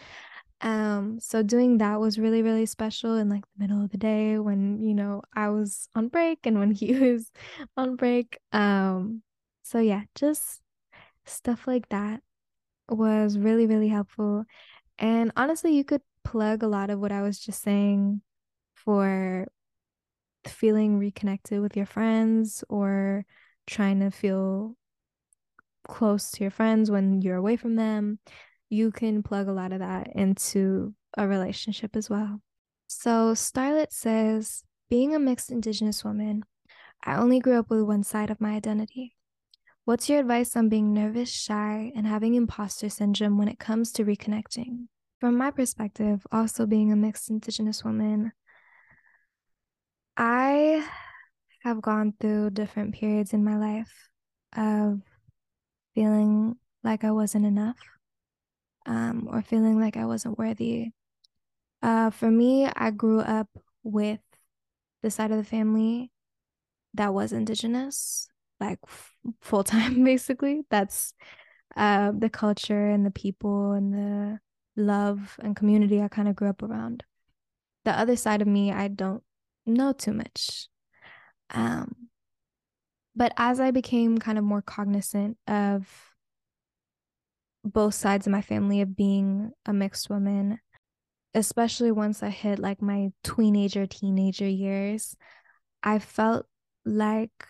Um 0.61 1.21
so 1.21 1.43
doing 1.43 1.79
that 1.79 2.01
was 2.01 2.19
really 2.19 2.43
really 2.43 2.67
special 2.67 3.17
in 3.17 3.29
like 3.29 3.43
the 3.43 3.63
middle 3.63 3.85
of 3.85 3.91
the 3.91 3.99
day 3.99 4.39
when 4.39 4.83
you 4.83 4.95
know 4.95 5.23
I 5.35 5.51
was 5.51 5.89
on 5.95 6.09
break 6.09 6.41
and 6.45 6.59
when 6.59 6.71
he 6.73 6.95
was 6.95 7.31
on 7.77 7.97
break. 7.97 8.39
Um 8.53 9.23
so 9.63 9.79
yeah 9.79 10.03
just 10.15 10.61
stuff 11.27 11.67
like 11.67 11.89
that 11.91 12.21
was 12.89 13.39
really 13.39 13.67
really 13.67 13.89
helpful 13.89 14.45
and 14.99 15.33
honestly 15.37 15.75
you 15.75 15.85
could 15.85 16.03
plug 16.25 16.63
a 16.63 16.69
lot 16.69 16.91
of 16.91 16.99
what 16.99 17.13
I 17.13 17.23
was 17.23 17.39
just 17.39 17.63
saying 17.63 18.23
for 18.75 19.47
feeling 20.47 20.99
reconnected 20.99 21.61
with 21.61 21.77
your 21.77 21.87
friends 21.87 22.65
or 22.69 23.25
trying 23.67 24.01
to 24.01 24.11
feel 24.11 24.77
close 25.87 26.31
to 26.33 26.45
your 26.45 26.51
friends 26.51 26.91
when 26.91 27.21
you're 27.23 27.37
away 27.37 27.57
from 27.57 27.77
them, 27.77 28.19
you 28.69 28.91
can 28.91 29.23
plug 29.23 29.49
a 29.49 29.53
lot 29.53 29.73
of 29.73 29.81
that 29.81 30.09
into 30.15 30.95
a 31.17 31.27
relationship 31.27 31.97
as 31.97 32.11
well. 32.11 32.41
So, 32.87 33.33
Starlet 33.33 33.93
says, 33.93 34.65
being 34.89 35.15
a 35.15 35.19
mixed 35.19 35.51
Indigenous 35.51 36.05
woman, 36.05 36.45
I 37.05 37.17
only 37.17 37.41
grew 37.41 37.59
up 37.59 37.71
with 37.71 37.83
one 37.83 38.03
side 38.03 38.31
of 38.31 38.41
my 38.41 38.53
identity. 38.53 39.14
What's 39.85 40.09
your 40.09 40.21
advice 40.21 40.57
on 40.57 40.71
being 40.71 40.95
nervous, 40.95 41.29
shy, 41.29 41.93
and 41.95 42.07
having 42.07 42.35
imposter 42.35 42.89
syndrome 42.89 43.37
when 43.37 43.49
it 43.49 43.59
comes 43.59 43.93
to 43.93 44.05
reconnecting? 44.05 44.87
From 45.21 45.37
my 45.37 45.51
perspective, 45.51 46.27
also 46.33 46.65
being 46.65 46.91
a 46.91 46.97
mixed 46.97 47.29
Indigenous 47.29 47.85
woman, 47.85 48.33
I 50.17 50.89
have 51.65 51.83
gone 51.83 52.15
through 52.19 52.51
different 52.51 52.95
periods 52.95 53.35
in 53.35 53.45
my 53.45 53.59
life 53.59 54.09
of 54.57 55.03
feeling 55.95 56.57
like 56.83 57.05
I 57.05 57.11
wasn't 57.11 57.45
enough 57.45 57.79
um, 58.87 59.29
or 59.31 59.43
feeling 59.43 59.79
like 59.79 59.99
I 59.99 60.07
wasn't 60.07 60.39
worthy. 60.39 60.93
Uh, 61.83 62.09
for 62.09 62.31
me, 62.31 62.67
I 62.75 62.91
grew 62.91 63.21
up 63.21 63.49
with 63.83 64.21
the 65.03 65.11
side 65.11 65.31
of 65.31 65.37
the 65.37 65.45
family 65.45 66.11
that 66.95 67.13
was 67.13 67.33
indigenous, 67.33 68.29
like 68.67 68.81
full 69.41 69.65
time, 69.65 70.05
basically. 70.05 70.63
That's 70.71 71.15
uh, 71.77 72.13
the 72.17 72.31
culture 72.31 72.89
and 72.91 73.05
the 73.05 73.11
people 73.11 73.73
and 73.73 73.93
the 73.93 74.41
love 74.77 75.37
and 75.41 75.57
community 75.57 76.03
I 76.03 76.09
kind 76.09 76.29
of 76.29 76.37
grew 76.37 76.49
up 76.49 76.63
around. 76.63 77.05
The 77.85 77.99
other 77.99 78.17
side 78.17 78.43
of 78.43 78.49
me, 78.49 78.73
I 78.73 78.89
don't 78.89 79.23
know 79.67 79.93
too 79.93 80.13
much. 80.13 80.69
Um, 81.51 82.09
but 83.15 83.33
as 83.37 83.61
I 83.61 83.71
became 83.71 84.19
kind 84.19 84.39
of 84.39 84.45
more 84.45 84.63
cognizant 84.63 85.37
of 85.47 85.89
both 87.65 87.95
sides 87.95 88.27
of 88.27 88.33
my 88.33 88.43
family 88.43 88.81
of 88.81 88.97
being 88.97 89.53
a 89.67 89.73
mixed 89.73 90.11
woman, 90.11 90.59
especially 91.35 91.93
once 91.93 92.23
I 92.23 92.31
hit 92.31 92.59
like 92.59 92.83
my 92.83 93.11
teenager, 93.23 93.87
teenager 93.87 94.49
years, 94.49 95.17
I 95.83 95.99
felt 95.99 96.47
like 96.85 97.47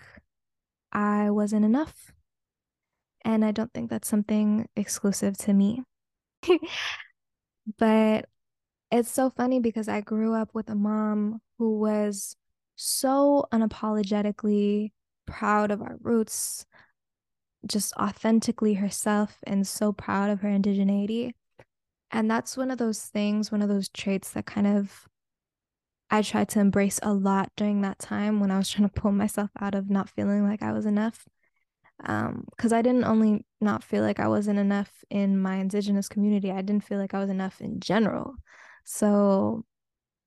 I 0.95 1.31
wasn't 1.31 1.65
enough. 1.65 2.13
And 3.25 3.45
I 3.45 3.51
don't 3.51 3.73
think 3.73 3.91
that's 3.91 4.09
something 4.09 4.69
exclusive 4.77 5.37
to 5.39 5.53
me. 5.53 5.83
but 7.79 8.27
it's 8.91 9.11
so 9.11 9.31
funny 9.31 9.61
because 9.61 9.89
I 9.89 10.01
grew 10.03 10.35
up 10.35 10.51
with 10.55 10.69
a 10.69 10.75
mom 10.75 11.41
who 11.59 11.79
was 11.79 12.37
so 12.77 13.47
unapologetically 13.53 14.93
proud 15.27 15.71
of 15.71 15.81
our 15.81 15.97
roots, 16.01 16.67
just 17.67 17.95
authentically 17.95 18.75
herself, 18.75 19.39
and 19.47 19.67
so 19.67 19.93
proud 19.93 20.31
of 20.31 20.41
her 20.41 20.49
indigeneity. 20.49 21.33
And 22.11 22.31
that's 22.31 22.57
one 22.57 22.71
of 22.71 22.79
those 22.79 23.01
things, 23.01 23.51
one 23.51 23.63
of 23.63 23.69
those 23.69 23.89
traits 23.89 24.31
that 24.33 24.47
kind 24.47 24.67
of 24.67 25.09
I 26.15 26.23
tried 26.23 26.49
to 26.51 26.61
embrace 26.61 27.01
a 27.03 27.13
lot 27.13 27.51
during 27.57 27.81
that 27.81 27.99
time 27.99 28.39
when 28.39 28.53
I 28.53 28.59
was 28.59 28.71
trying 28.71 28.89
to 28.89 29.01
pull 29.01 29.11
myself 29.11 29.51
out 29.61 29.75
of 29.75 29.91
not 29.91 30.09
feeling 30.09 30.45
like 30.45 30.63
I 30.63 30.71
was 30.71 30.87
enough. 30.87 31.27
Um, 32.05 32.45
because 32.51 32.73
I 32.73 32.83
didn't 32.83 33.03
only 33.03 33.45
not 33.61 33.83
feel 33.83 34.05
like 34.05 34.21
I 34.21 34.29
wasn't 34.29 34.61
enough 34.61 34.93
in 35.11 35.37
my 35.37 35.57
indigenous 35.57 36.09
community, 36.09 36.53
I 36.53 36.63
didn't 36.63 36.85
feel 36.85 36.99
like 36.99 37.15
I 37.15 37.19
was 37.19 37.31
enough 37.31 37.61
in 37.61 37.81
general. 37.81 38.37
So 38.85 39.65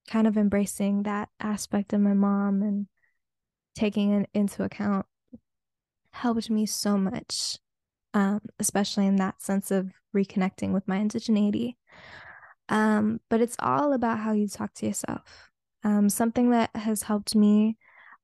kind 0.10 0.28
of 0.28 0.36
embracing 0.36 1.04
that 1.04 1.30
aspect 1.39 1.93
of 1.93 2.02
my 2.02 2.13
mom 2.13 2.63
and 2.63 2.88
taking 3.73 4.12
it 4.12 4.30
into 4.34 4.63
account 4.63 5.06
helped 6.12 6.50
me 6.50 6.65
so 6.65 6.97
much, 6.97 7.60
um, 8.13 8.41
especially 8.60 9.08
in 9.08 9.15
that 9.17 9.41
sense 9.41 9.71
of 9.71 9.93
reconnecting 10.13 10.73
with 10.73 10.86
my 10.86 10.97
indigeneity. 10.97 11.76
Um, 12.67 13.21
but 13.30 13.39
it's 13.39 13.56
all 13.60 13.93
about 13.93 14.19
how 14.19 14.34
you 14.34 14.50
talk 14.50 14.73
to 14.73 14.86
yourself. 14.86 15.50
Um, 15.84 16.10
something 16.10 16.52
that 16.52 16.76
has 16.76 17.04
helped 17.04 17.36
me 17.36 17.78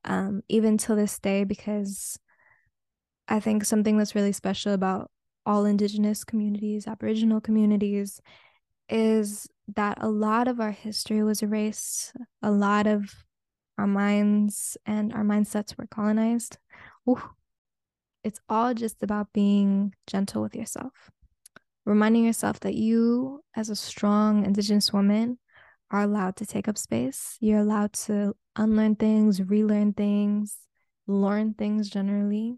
um, 0.06 0.42
even 0.50 0.78
to 0.80 0.96
this 0.96 1.20
day, 1.20 1.44
because 1.44 2.20
I 3.28 3.40
think 3.40 3.64
something 3.64 3.98
that's 3.98 4.16
really 4.16 4.34
special 4.34 4.74
about 4.74 5.10
all 5.46 5.66
Indigenous 5.66 6.24
communities, 6.24 6.88
Aboriginal 6.88 7.40
communities, 7.42 8.22
is 8.90 9.48
that 9.76 9.98
a 10.02 10.10
lot 10.10 10.48
of 10.48 10.60
our 10.60 10.72
history 10.72 11.24
was 11.24 11.42
erased. 11.42 12.14
A 12.42 12.52
lot 12.52 12.86
of 12.88 13.14
our 13.78 13.88
minds 13.88 14.78
and 14.86 15.14
our 15.14 15.24
mindsets 15.24 15.78
were 15.78 15.88
colonized. 15.88 16.58
Ooh. 17.08 17.22
It's 18.24 18.40
all 18.48 18.74
just 18.74 19.04
about 19.04 19.34
being 19.34 19.94
gentle 20.08 20.42
with 20.42 20.56
yourself, 20.56 21.12
reminding 21.86 22.24
yourself 22.24 22.62
that 22.62 22.74
you, 22.74 23.44
as 23.54 23.70
a 23.70 23.76
strong 23.76 24.46
Indigenous 24.46 24.94
woman, 24.94 25.40
are 25.94 26.02
allowed 26.02 26.36
to 26.38 26.46
take 26.46 26.68
up 26.68 26.78
space. 26.78 27.38
You're 27.40 27.60
allowed 27.60 27.94
to 27.94 28.36
unlearn 28.56 28.96
things, 28.96 29.42
relearn 29.44 29.94
things, 29.94 30.58
learn 31.06 31.54
things 31.54 31.88
generally. 31.88 32.58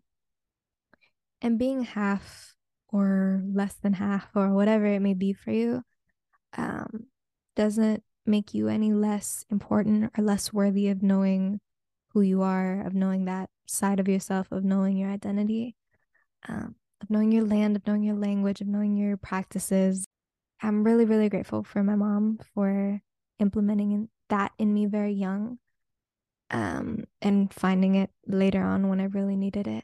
And 1.42 1.60
being 1.60 1.84
half 1.84 2.56
or 2.88 3.44
less 3.46 3.74
than 3.74 3.92
half 3.94 4.30
or 4.36 4.54
whatever 4.54 4.86
it 4.86 5.02
may 5.02 5.14
be 5.14 5.34
for 5.34 5.52
you 5.52 5.84
um, 6.58 7.08
doesn't 7.58 8.04
make 8.26 8.54
you 8.54 8.70
any 8.70 8.94
less 8.94 9.46
important 9.52 10.12
or 10.18 10.24
less 10.24 10.54
worthy 10.54 10.88
of 10.88 11.04
knowing 11.04 11.60
who 12.14 12.22
you 12.22 12.42
are, 12.42 12.88
of 12.88 12.94
knowing 12.94 13.26
that 13.26 13.50
side 13.68 14.00
of 14.00 14.08
yourself, 14.08 14.48
of 14.50 14.64
knowing 14.64 14.96
your 14.96 15.10
identity, 15.10 15.76
um, 16.48 16.76
of 17.02 17.10
knowing 17.10 17.34
your 17.34 17.44
land, 17.44 17.76
of 17.76 17.86
knowing 17.86 18.04
your 18.04 18.16
language, 18.16 18.62
of 18.62 18.68
knowing 18.68 18.96
your 18.96 19.18
practices. 19.18 20.08
I'm 20.62 20.86
really, 20.86 21.04
really 21.04 21.28
grateful 21.28 21.64
for 21.64 21.84
my 21.84 21.96
mom 21.96 22.40
for 22.54 23.02
implementing 23.40 24.10
that 24.30 24.52
in 24.58 24.74
me 24.74 24.86
very 24.86 25.14
young 25.14 25.60
um, 26.52 27.06
and 27.22 27.54
finding 27.54 27.96
it 27.96 28.10
later 28.28 28.64
on 28.64 28.90
when 28.90 29.00
I 29.00 29.06
really 29.06 29.36
needed 29.36 29.68
it. 29.68 29.84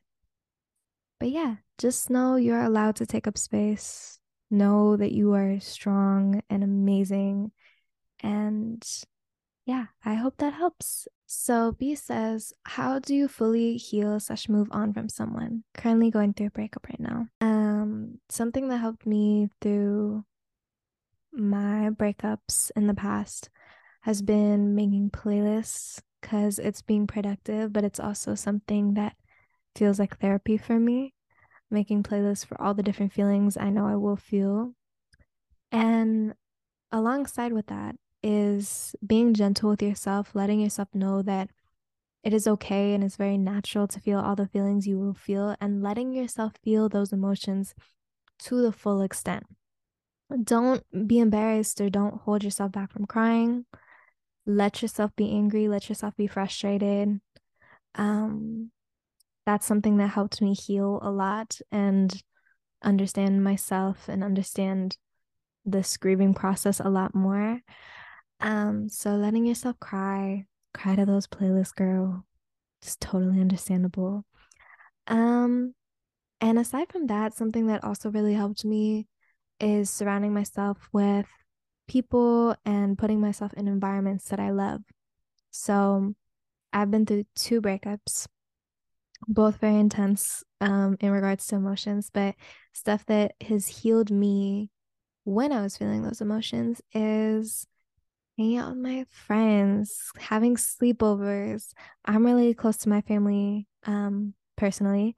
But 1.20 1.30
yeah, 1.30 1.58
just 1.78 2.10
know 2.10 2.36
you're 2.36 2.64
allowed 2.64 2.96
to 2.98 3.06
take 3.06 3.28
up 3.28 3.38
space. 3.38 4.20
Know 4.50 4.98
that 4.98 5.12
you 5.12 5.34
are 5.34 5.60
strong 5.60 6.42
and 6.50 6.64
amazing 6.64 7.52
and 8.22 8.86
yeah, 9.66 9.86
I 10.04 10.16
hope 10.16 10.38
that 10.38 10.54
helps. 10.54 11.08
So 11.28 11.72
B 11.72 11.96
says, 11.96 12.52
How 12.64 13.00
do 13.00 13.16
you 13.16 13.28
fully 13.28 13.78
heal 13.78 14.20
slash 14.20 14.50
move 14.50 14.68
on 14.72 14.94
from 14.94 15.08
someone? 15.08 15.64
Currently 15.76 16.12
going 16.12 16.34
through 16.34 16.48
a 16.48 16.52
breakup 16.52 16.88
right 16.90 17.00
now. 17.00 17.28
Um, 17.40 18.20
something 18.30 18.70
that 18.70 18.78
helped 18.78 19.06
me 19.06 19.50
through 19.62 20.26
my 21.34 21.90
breakups 21.90 22.72
in 22.76 22.88
the 22.88 22.94
past 22.94 23.50
has 24.02 24.22
been 24.22 24.76
making 24.76 25.10
playlists 25.12 26.02
because 26.20 26.60
it's 26.60 26.82
being 26.82 27.08
productive, 27.08 27.72
but 27.72 27.84
it's 27.84 28.00
also 28.00 28.36
something 28.36 28.94
that 28.96 29.16
feels 29.76 30.00
like 30.00 30.18
therapy 30.18 30.58
for 30.58 30.80
me. 30.80 31.14
Making 31.70 32.04
playlists 32.04 32.46
for 32.46 32.60
all 32.62 32.74
the 32.74 32.84
different 32.84 33.14
feelings 33.14 33.56
I 33.56 33.70
know 33.70 33.88
I 33.88 33.96
will 33.96 34.18
feel. 34.18 34.74
And 35.72 36.34
alongside 36.92 37.54
with 37.54 37.68
that, 37.68 37.96
is 38.24 38.96
being 39.06 39.34
gentle 39.34 39.70
with 39.70 39.82
yourself, 39.82 40.36
letting 40.36 40.60
yourself 40.60 40.90
know 40.94 41.22
that 41.22 41.50
it 42.24 42.34
is 42.34 42.48
okay 42.48 42.94
and 42.94 43.04
it's 43.04 43.16
very 43.16 43.38
natural 43.38 43.88
to 43.88 44.00
feel 44.00 44.20
all 44.20 44.36
the 44.36 44.48
feelings 44.48 44.86
you 44.86 45.00
will 45.00 45.14
feel 45.14 45.56
and 45.60 45.82
letting 45.82 46.14
yourself 46.14 46.54
feel 46.64 46.88
those 46.88 47.12
emotions 47.12 47.74
to 48.38 48.62
the 48.62 48.72
full 48.72 49.02
extent. 49.02 49.44
Don't 50.44 50.84
be 51.08 51.20
embarrassed 51.20 51.82
or 51.82 51.90
don't 51.90 52.22
hold 52.22 52.44
yourself 52.44 52.72
back 52.72 52.92
from 52.92 53.06
crying. 53.06 53.66
Let 54.46 54.82
yourself 54.82 55.12
be 55.16 55.32
angry, 55.32 55.68
let 55.68 55.90
yourself 55.90 56.16
be 56.16 56.28
frustrated. 56.28 57.20
Um, 57.96 58.72
that's 59.46 59.66
something 59.66 59.98
that 59.98 60.08
helped 60.08 60.42
me 60.42 60.54
heal 60.54 61.00
a 61.02 61.12
lot 61.12 61.60
and 61.72 62.22
understand 62.84 63.44
myself 63.44 64.08
and 64.08 64.24
understand 64.24 64.98
this 65.66 65.98
grieving 65.98 66.34
process 66.34 66.80
a 66.80 66.90
lot 66.90 67.14
more. 67.14 67.60
Um, 68.40 68.90
so 68.90 69.12
letting 69.12 69.46
yourself 69.46 69.80
cry, 69.80 70.46
cry 70.74 70.96
to 70.96 71.06
those 71.06 71.28
playlists, 71.28 71.76
girl. 71.76 72.26
It's 72.82 72.96
totally 72.96 73.40
understandable. 73.40 74.26
Um, 75.08 75.76
and 76.40 76.58
aside 76.58 76.92
from 76.92 77.08
that, 77.08 77.36
something 77.36 77.68
that 77.68 77.84
also 77.84 78.10
really 78.10 78.34
helped 78.34 78.66
me 78.66 79.08
is 79.62 79.90
surrounding 79.90 80.34
myself 80.34 80.90
with 80.92 81.28
people 81.88 82.56
and 82.66 82.98
putting 82.98 83.22
myself 83.22 83.54
in 83.54 83.68
environments 83.68 84.26
that 84.30 84.40
I 84.40 84.52
love. 84.52 84.82
So 85.52 86.14
I've 86.74 86.92
been 86.92 87.06
through 87.06 87.26
two 87.36 87.62
breakups, 87.62 88.28
both 89.28 89.58
very 89.58 89.76
intense 89.76 90.44
um, 90.62 90.98
in 91.00 91.12
regards 91.12 91.48
to 91.48 91.56
emotions, 91.56 92.10
but 92.12 92.36
stuff 92.74 93.06
that 93.08 93.34
has 93.42 93.68
healed 93.68 94.10
me 94.10 94.70
when 95.24 95.52
I 95.52 95.62
was 95.62 95.78
feeling 95.78 96.02
those 96.02 96.22
emotions 96.22 96.82
is 96.94 97.68
hanging 98.38 98.58
out 98.58 98.70
with 98.70 98.80
my 98.80 99.06
friends, 99.10 100.12
having 100.18 100.56
sleepovers. 100.56 101.74
I'm 102.06 102.26
really 102.26 102.54
close 102.54 102.78
to 102.78 102.90
my 102.90 103.02
family 103.02 103.68
um, 103.86 104.34
personally. 104.58 105.16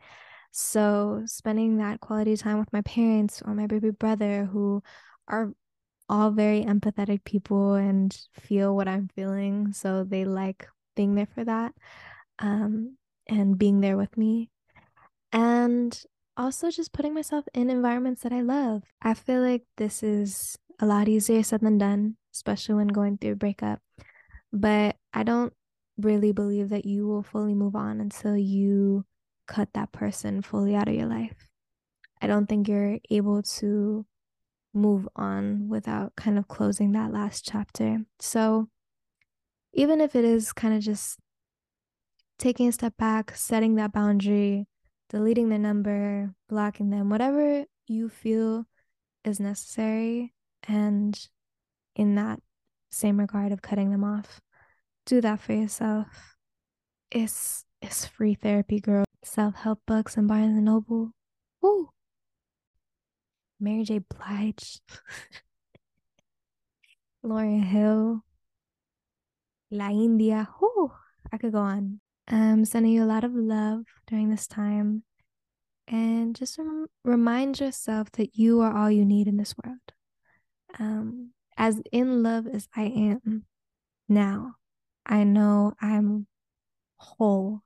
So, 0.56 1.24
spending 1.26 1.78
that 1.78 2.00
quality 2.00 2.38
time 2.38 2.60
with 2.60 2.72
my 2.72 2.82
parents 2.82 3.42
or 3.44 3.56
my 3.56 3.66
baby 3.66 3.90
brother, 3.90 4.46
who 4.46 4.84
are 5.28 5.52
all 6.08 6.30
very 6.30 6.64
empathetic 6.64 7.24
people 7.24 7.74
and 7.74 8.16
feel 8.34 8.76
what 8.76 8.88
I'm 8.88 9.10
feeling. 9.16 9.74
So, 9.74 10.04
they 10.04 10.26
like 10.26 10.68
being 10.96 11.16
there 11.16 11.28
for 11.34 11.44
that 11.44 11.74
um, 12.38 12.98
and 13.28 13.58
being 13.58 13.82
there 13.82 13.98
with 13.98 14.16
me. 14.16 14.52
And 15.32 16.00
also 16.38 16.70
just 16.70 16.94
putting 16.94 17.16
myself 17.16 17.46
in 17.56 17.72
environments 17.72 18.22
that 18.22 18.32
I 18.32 18.42
love. 18.42 18.84
I 19.02 19.16
feel 19.16 19.42
like 19.42 19.64
this 19.78 20.04
is 20.04 20.56
a 20.80 20.86
lot 20.86 21.08
easier 21.08 21.42
said 21.42 21.62
than 21.62 21.80
done, 21.80 22.18
especially 22.32 22.76
when 22.76 22.90
going 22.90 23.18
through 23.18 23.32
a 23.32 23.36
breakup. 23.36 23.80
But 24.52 24.98
I 25.14 25.24
don't 25.24 25.54
really 25.98 26.32
believe 26.32 26.70
that 26.70 26.86
you 26.86 27.08
will 27.08 27.24
fully 27.24 27.56
move 27.56 27.76
on 27.76 28.00
until 28.00 28.38
you 28.38 29.04
cut 29.48 29.70
that 29.74 29.92
person 29.92 30.42
fully 30.42 30.76
out 30.76 30.88
of 30.88 30.96
your 30.96 31.08
life. 31.08 31.48
I 32.22 32.28
don't 32.28 32.48
think 32.48 32.68
you're 32.68 33.00
able 33.10 33.44
to 33.44 34.06
move 34.74 35.08
on 35.16 35.70
without 35.70 36.16
kind 36.16 36.38
of 36.38 36.48
closing 36.48 36.92
that 36.94 37.12
last 37.12 37.46
chapter. 37.46 38.06
So, 38.20 38.70
even 39.74 40.02
if 40.02 40.16
it 40.16 40.26
is 40.26 40.54
kind 40.54 40.74
of 40.74 40.82
just 40.82 41.20
taking 42.40 42.68
a 42.68 42.72
step 42.72 42.96
back, 42.98 43.36
setting 43.36 43.76
that 43.76 43.94
boundary, 43.94 44.68
deleting 45.10 45.50
the 45.50 45.60
number, 45.60 46.34
blocking 46.50 46.90
them, 46.90 47.10
whatever 47.10 47.66
you 47.88 48.10
feel 48.10 48.66
is 49.24 49.40
necessary, 49.40 50.34
and 50.68 51.28
in 51.96 52.16
that 52.16 52.40
same 52.92 53.20
regard 53.20 53.52
of 53.52 53.62
cutting 53.62 53.92
them 53.92 54.04
off, 54.04 54.42
do 55.06 55.22
that 55.22 55.42
for 55.42 55.54
yourself. 55.54 56.36
It's 57.12 57.66
it's 57.82 58.06
free 58.06 58.34
therapy, 58.34 58.80
girl. 58.80 59.04
Self 59.24 59.56
help 59.56 59.80
books 59.88 60.18
and 60.18 60.28
Barnes 60.28 60.58
and 60.58 60.66
Noble. 60.66 61.12
Woo. 61.62 61.90
Mary 63.60 63.84
J. 63.84 64.00
Blige. 64.00 64.82
Lauryn 67.26 67.64
Hill. 67.64 68.24
La 69.72 69.90
India. 69.90 70.50
Whoo. 70.60 70.92
I 71.32 71.38
could 71.38 71.54
go 71.54 71.60
on. 71.60 72.02
Um, 72.28 72.66
sending 72.66 72.92
you 72.92 73.04
a 73.04 73.06
lot 73.06 73.24
of 73.24 73.34
love 73.34 73.84
during 74.08 74.30
this 74.30 74.46
time. 74.46 75.04
And 75.88 76.36
just 76.36 76.58
rem- 76.58 76.88
remind 77.04 77.60
yourself 77.60 78.12
that 78.14 78.36
you 78.36 78.62
are 78.62 78.76
all 78.76 78.92
you 78.92 79.06
need 79.06 79.28
in 79.28 79.38
this 79.38 79.56
world. 79.64 79.80
Um, 80.80 81.32
as 81.58 81.82
in 81.92 82.24
love 82.24 82.48
as 82.48 82.68
I 82.76 82.84
am 82.84 83.46
now, 84.10 84.56
I 85.06 85.24
know 85.24 85.74
I'm 85.82 86.28
whole 86.98 87.62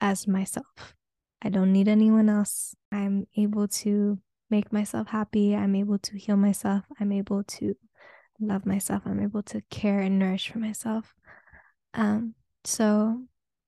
as 0.00 0.28
myself. 0.28 0.94
I 1.42 1.48
don't 1.48 1.72
need 1.72 1.88
anyone 1.88 2.28
else. 2.28 2.74
I'm 2.92 3.26
able 3.36 3.68
to 3.68 4.18
make 4.50 4.72
myself 4.72 5.08
happy. 5.08 5.54
I'm 5.54 5.74
able 5.74 5.98
to 5.98 6.18
heal 6.18 6.36
myself. 6.36 6.84
I'm 6.98 7.12
able 7.12 7.44
to 7.44 7.74
love 8.40 8.66
myself. 8.66 9.02
I'm 9.06 9.22
able 9.22 9.42
to 9.44 9.62
care 9.70 10.00
and 10.00 10.18
nourish 10.18 10.50
for 10.50 10.58
myself. 10.58 11.14
Um, 11.94 12.34
so 12.64 13.22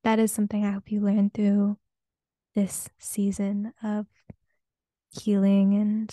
that 0.04 0.18
is 0.18 0.32
something 0.32 0.64
I 0.64 0.72
hope 0.72 0.90
you 0.90 1.00
learn 1.00 1.30
through 1.30 1.78
this 2.54 2.90
season 2.98 3.72
of 3.82 4.06
healing 5.10 5.74
and 5.74 6.12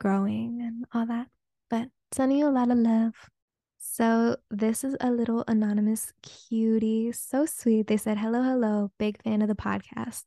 growing 0.00 0.60
and 0.62 0.84
all 0.92 1.06
that. 1.06 1.28
But 1.70 1.88
sending 2.12 2.38
you 2.38 2.48
a 2.48 2.50
lot 2.50 2.70
of 2.70 2.78
love. 2.78 3.14
So 3.78 4.36
this 4.50 4.84
is 4.84 4.96
a 5.00 5.10
little 5.10 5.44
anonymous 5.48 6.12
cutie. 6.22 7.12
So 7.12 7.46
sweet. 7.46 7.86
They 7.86 7.96
said, 7.96 8.18
hello, 8.18 8.42
hello, 8.42 8.90
big 8.98 9.22
fan 9.22 9.42
of 9.42 9.48
the 9.48 9.54
podcast. 9.54 10.24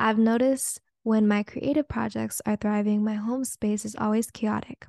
I've 0.00 0.18
noticed 0.18 0.80
when 1.02 1.28
my 1.28 1.42
creative 1.42 1.86
projects 1.86 2.40
are 2.46 2.56
thriving, 2.56 3.04
my 3.04 3.16
home 3.16 3.44
space 3.44 3.84
is 3.84 3.94
always 3.96 4.30
chaotic. 4.30 4.86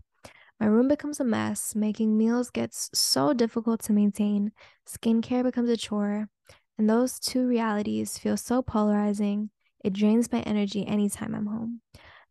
My 0.57 0.67
room 0.67 0.87
becomes 0.87 1.19
a 1.19 1.25
mess, 1.25 1.75
making 1.75 2.17
meals 2.17 2.49
gets 2.49 2.89
so 2.93 3.33
difficult 3.33 3.81
to 3.83 3.93
maintain, 3.93 4.53
skincare 4.87 5.43
becomes 5.43 5.69
a 5.69 5.75
chore, 5.75 6.29
and 6.77 6.89
those 6.89 7.19
two 7.19 7.45
realities 7.45 8.17
feel 8.17 8.37
so 8.37 8.61
polarizing, 8.61 9.49
it 9.83 9.91
drains 9.91 10.31
my 10.31 10.39
energy 10.43 10.87
anytime 10.87 11.35
I'm 11.35 11.47
home. 11.47 11.81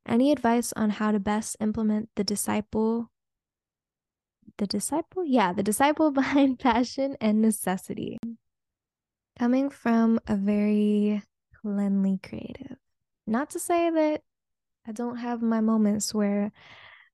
Any 0.07 0.33
advice 0.33 0.73
on 0.75 0.88
how 0.88 1.12
to 1.12 1.21
best 1.21 1.59
implement 1.61 2.09
the 2.16 2.25
disciple 2.25 3.11
the 4.57 4.66
disciple? 4.66 5.23
Yeah, 5.25 5.53
the 5.53 5.62
disciple 5.62 6.11
behind 6.21 6.59
passion 6.59 7.14
and 7.21 7.43
necessity. 7.43 8.16
Coming 9.38 9.69
from 9.69 10.19
a 10.27 10.35
very 10.35 11.23
cleanly 11.62 12.18
creative. 12.23 12.77
Not 13.27 13.51
to 13.51 13.59
say 13.59 13.90
that 13.90 14.23
I 14.87 14.92
don't 14.92 15.16
have 15.16 15.42
my 15.42 15.61
moments 15.61 16.14
where 16.14 16.53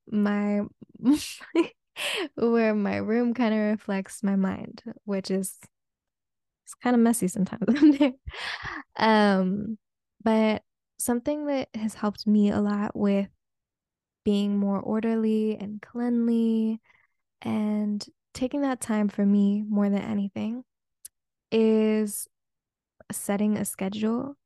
my 0.08 0.62
where 2.34 2.74
my 2.74 2.96
room 2.96 3.34
kind 3.34 3.54
of 3.54 3.60
reflects 3.60 4.22
my 4.22 4.36
mind, 4.36 4.82
which 5.04 5.30
is 5.30 5.58
it's 6.64 6.74
kind 6.74 6.96
of 6.96 7.02
messy 7.02 7.28
sometimes 7.28 7.66
Um, 8.96 9.78
but 10.22 10.62
something 10.98 11.46
that 11.46 11.68
has 11.74 11.94
helped 11.94 12.26
me 12.26 12.50
a 12.50 12.60
lot 12.60 12.96
with 12.96 13.28
being 14.24 14.58
more 14.58 14.80
orderly 14.80 15.56
and 15.56 15.80
cleanly 15.80 16.80
and 17.42 18.04
taking 18.34 18.62
that 18.62 18.80
time 18.80 19.08
for 19.08 19.24
me 19.24 19.62
more 19.62 19.88
than 19.88 20.02
anything 20.02 20.64
is 21.52 22.26
setting 23.12 23.56
a 23.56 23.64
schedule. 23.64 24.36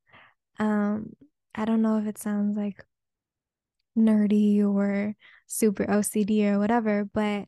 Um, 0.59 1.13
I 1.55 1.65
don't 1.65 1.81
know 1.81 1.97
if 1.97 2.05
it 2.05 2.17
sounds 2.17 2.57
like 2.57 2.85
nerdy 3.97 4.63
or 4.65 5.15
super 5.47 5.89
OCD 5.89 6.47
or 6.47 6.59
whatever, 6.59 7.05
but 7.05 7.45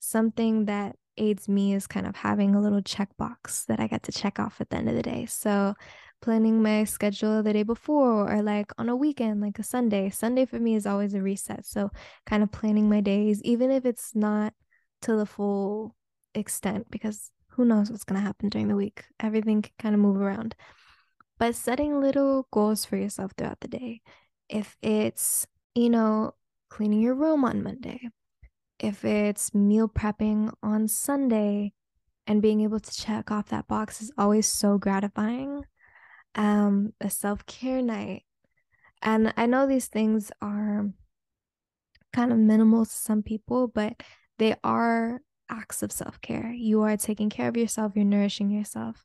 something 0.00 0.66
that 0.66 0.96
aids 1.16 1.48
me 1.48 1.74
is 1.74 1.86
kind 1.86 2.06
of 2.06 2.16
having 2.16 2.54
a 2.54 2.60
little 2.60 2.82
checkbox 2.82 3.66
that 3.66 3.80
I 3.80 3.86
get 3.86 4.02
to 4.04 4.12
check 4.12 4.38
off 4.38 4.60
at 4.60 4.70
the 4.70 4.76
end 4.76 4.88
of 4.88 4.94
the 4.94 5.02
day. 5.02 5.26
So 5.26 5.74
planning 6.20 6.62
my 6.62 6.84
schedule 6.84 7.42
the 7.42 7.52
day 7.52 7.62
before 7.62 8.30
or 8.30 8.42
like 8.42 8.72
on 8.78 8.88
a 8.88 8.96
weekend, 8.96 9.40
like 9.40 9.58
a 9.58 9.62
Sunday. 9.62 10.10
Sunday 10.10 10.44
for 10.44 10.58
me 10.58 10.74
is 10.74 10.86
always 10.86 11.14
a 11.14 11.22
reset. 11.22 11.64
So 11.66 11.90
kind 12.26 12.42
of 12.42 12.52
planning 12.52 12.88
my 12.88 13.00
days, 13.00 13.42
even 13.42 13.70
if 13.70 13.84
it's 13.84 14.14
not 14.14 14.52
to 15.02 15.16
the 15.16 15.26
full 15.26 15.94
extent, 16.34 16.90
because 16.90 17.30
who 17.56 17.64
knows 17.64 17.90
what's 17.90 18.04
going 18.04 18.20
to 18.20 18.26
happen 18.26 18.48
during 18.48 18.68
the 18.68 18.76
week. 18.76 19.04
Everything 19.20 19.62
can 19.62 19.72
kind 19.78 19.94
of 19.94 20.00
move 20.00 20.20
around. 20.20 20.54
But 21.38 21.54
setting 21.54 22.00
little 22.00 22.48
goals 22.50 22.84
for 22.84 22.96
yourself 22.96 23.32
throughout 23.36 23.60
the 23.60 23.68
day. 23.68 24.00
If 24.48 24.76
it's, 24.80 25.46
you 25.74 25.90
know, 25.90 26.34
cleaning 26.70 27.00
your 27.00 27.14
room 27.14 27.44
on 27.44 27.62
Monday, 27.62 28.08
if 28.78 29.04
it's 29.04 29.54
meal 29.54 29.88
prepping 29.88 30.52
on 30.62 30.88
Sunday, 30.88 31.72
and 32.26 32.42
being 32.42 32.60
able 32.62 32.80
to 32.80 32.92
check 32.92 33.30
off 33.30 33.48
that 33.48 33.68
box 33.68 34.02
is 34.02 34.10
always 34.18 34.46
so 34.46 34.78
gratifying. 34.78 35.64
Um, 36.34 36.92
a 37.00 37.08
self 37.08 37.46
care 37.46 37.80
night. 37.80 38.24
And 39.00 39.32
I 39.36 39.46
know 39.46 39.66
these 39.66 39.86
things 39.86 40.30
are 40.42 40.90
kind 42.12 42.32
of 42.32 42.38
minimal 42.38 42.84
to 42.84 42.90
some 42.90 43.22
people, 43.22 43.68
but 43.68 43.94
they 44.38 44.56
are 44.64 45.20
acts 45.50 45.82
of 45.82 45.92
self 45.92 46.20
care. 46.20 46.52
You 46.52 46.82
are 46.82 46.96
taking 46.96 47.30
care 47.30 47.48
of 47.48 47.56
yourself, 47.56 47.92
you're 47.94 48.04
nourishing 48.04 48.50
yourself. 48.50 49.04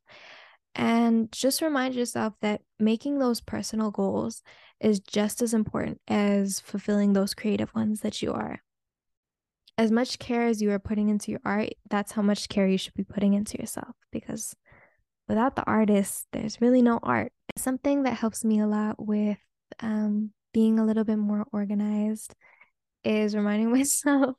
And 0.74 1.32
just 1.32 1.62
remind 1.62 1.96
yourself 1.96 2.34
that 2.42 2.62
making 2.80 3.20
those 3.20 3.42
personal 3.42 3.92
goals 3.92 4.42
is 4.80 5.00
just 5.00 5.42
as 5.42 5.54
important 5.54 6.00
as 6.08 6.60
fulfilling 6.60 7.14
those 7.14 7.34
creative 7.34 7.74
ones 7.76 8.02
that 8.02 8.22
you 8.22 8.32
are. 8.34 8.62
As 9.78 9.92
much 9.92 10.20
care 10.20 10.48
as 10.48 10.62
you 10.62 10.72
are 10.72 10.80
putting 10.80 11.10
into 11.10 11.32
your 11.32 11.42
art, 11.44 11.70
that's 11.90 12.14
how 12.14 12.22
much 12.22 12.50
care 12.50 12.68
you 12.68 12.78
should 12.78 12.94
be 12.94 13.04
putting 13.04 13.34
into 13.34 13.58
yourself 13.58 13.96
because 14.12 14.56
without 15.28 15.56
the 15.56 15.64
artist, 15.64 16.28
there's 16.32 16.62
really 16.62 16.82
no 16.82 17.00
art. 17.02 17.32
Something 17.58 18.04
that 18.04 18.16
helps 18.16 18.44
me 18.44 18.60
a 18.60 18.68
lot 18.68 18.96
with 18.98 19.38
um, 19.80 20.32
being 20.54 20.80
a 20.80 20.86
little 20.86 21.04
bit 21.04 21.18
more 21.18 21.46
organized 21.52 22.36
is 23.04 23.36
reminding 23.36 23.72
myself. 23.78 24.36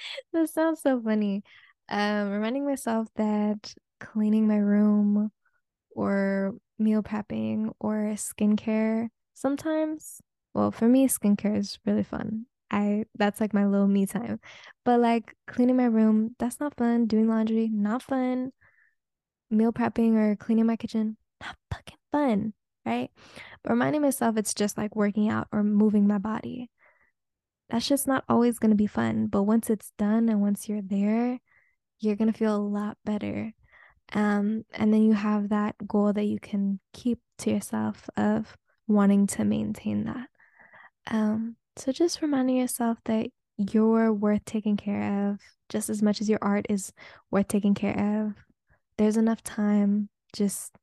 this 0.32 0.52
sounds 0.54 0.82
so 0.82 1.00
funny. 1.00 1.42
Um, 1.88 2.30
reminding 2.30 2.66
myself 2.66 3.08
that 3.16 3.74
cleaning 4.00 4.46
my 4.46 4.56
room 4.58 5.30
or 5.90 6.54
meal 6.78 7.02
prepping 7.02 7.72
or 7.80 8.14
skincare 8.16 9.08
sometimes. 9.34 10.20
Well, 10.54 10.70
for 10.70 10.88
me, 10.88 11.08
skincare 11.08 11.56
is 11.56 11.78
really 11.86 12.04
fun. 12.04 12.46
I 12.70 13.04
that's 13.16 13.40
like 13.40 13.54
my 13.54 13.66
little 13.66 13.88
me 13.88 14.06
time. 14.06 14.40
But 14.84 15.00
like 15.00 15.34
cleaning 15.46 15.76
my 15.76 15.86
room, 15.86 16.36
that's 16.38 16.60
not 16.60 16.76
fun. 16.76 17.06
Doing 17.06 17.28
laundry, 17.28 17.68
not 17.68 18.02
fun. 18.02 18.52
Meal 19.50 19.72
prepping 19.72 20.14
or 20.16 20.36
cleaning 20.36 20.66
my 20.66 20.76
kitchen, 20.76 21.16
not 21.40 21.56
fucking 21.72 21.96
fun, 22.12 22.52
right? 22.84 23.10
But 23.62 23.70
reminding 23.70 24.02
myself 24.02 24.36
it's 24.36 24.54
just 24.54 24.76
like 24.76 24.94
working 24.94 25.28
out 25.30 25.48
or 25.52 25.62
moving 25.62 26.06
my 26.06 26.18
body. 26.18 26.70
That's 27.70 27.88
just 27.88 28.06
not 28.06 28.24
always 28.28 28.58
going 28.58 28.70
to 28.70 28.76
be 28.76 28.86
fun. 28.86 29.26
But 29.26 29.42
once 29.42 29.70
it's 29.70 29.92
done 29.98 30.28
and 30.28 30.40
once 30.40 30.68
you're 30.68 30.82
there, 30.82 31.38
you're 32.00 32.16
going 32.16 32.32
to 32.32 32.38
feel 32.38 32.56
a 32.56 32.58
lot 32.58 32.96
better. 33.04 33.52
Um, 34.12 34.64
and 34.72 34.92
then 34.92 35.02
you 35.02 35.12
have 35.12 35.50
that 35.50 35.74
goal 35.86 36.12
that 36.12 36.24
you 36.24 36.38
can 36.40 36.80
keep 36.94 37.18
to 37.38 37.50
yourself 37.50 38.08
of 38.16 38.56
wanting 38.86 39.26
to 39.28 39.44
maintain 39.44 40.04
that. 40.04 40.28
Um, 41.10 41.56
so 41.76 41.92
just 41.92 42.22
reminding 42.22 42.56
yourself 42.56 42.98
that 43.04 43.28
you're 43.58 44.12
worth 44.12 44.44
taking 44.44 44.76
care 44.76 45.30
of 45.30 45.40
just 45.68 45.90
as 45.90 46.02
much 46.02 46.20
as 46.20 46.28
your 46.28 46.38
art 46.40 46.66
is 46.68 46.92
worth 47.30 47.48
taking 47.48 47.74
care 47.74 48.26
of. 48.26 48.34
There's 48.96 49.16
enough 49.16 49.42
time, 49.42 50.08
just 50.32 50.74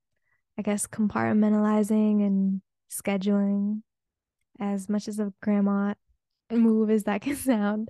I 0.58 0.62
guess 0.62 0.88
compartmentalizing 0.88 2.26
and 2.26 2.62
scheduling 2.92 3.82
as 4.60 4.88
much 4.88 5.08
as 5.08 5.20
a 5.20 5.34
grandma 5.42 5.96
move 6.52 6.90
as 6.90 7.04
that 7.04 7.22
can 7.24 7.36
sound. 7.36 7.90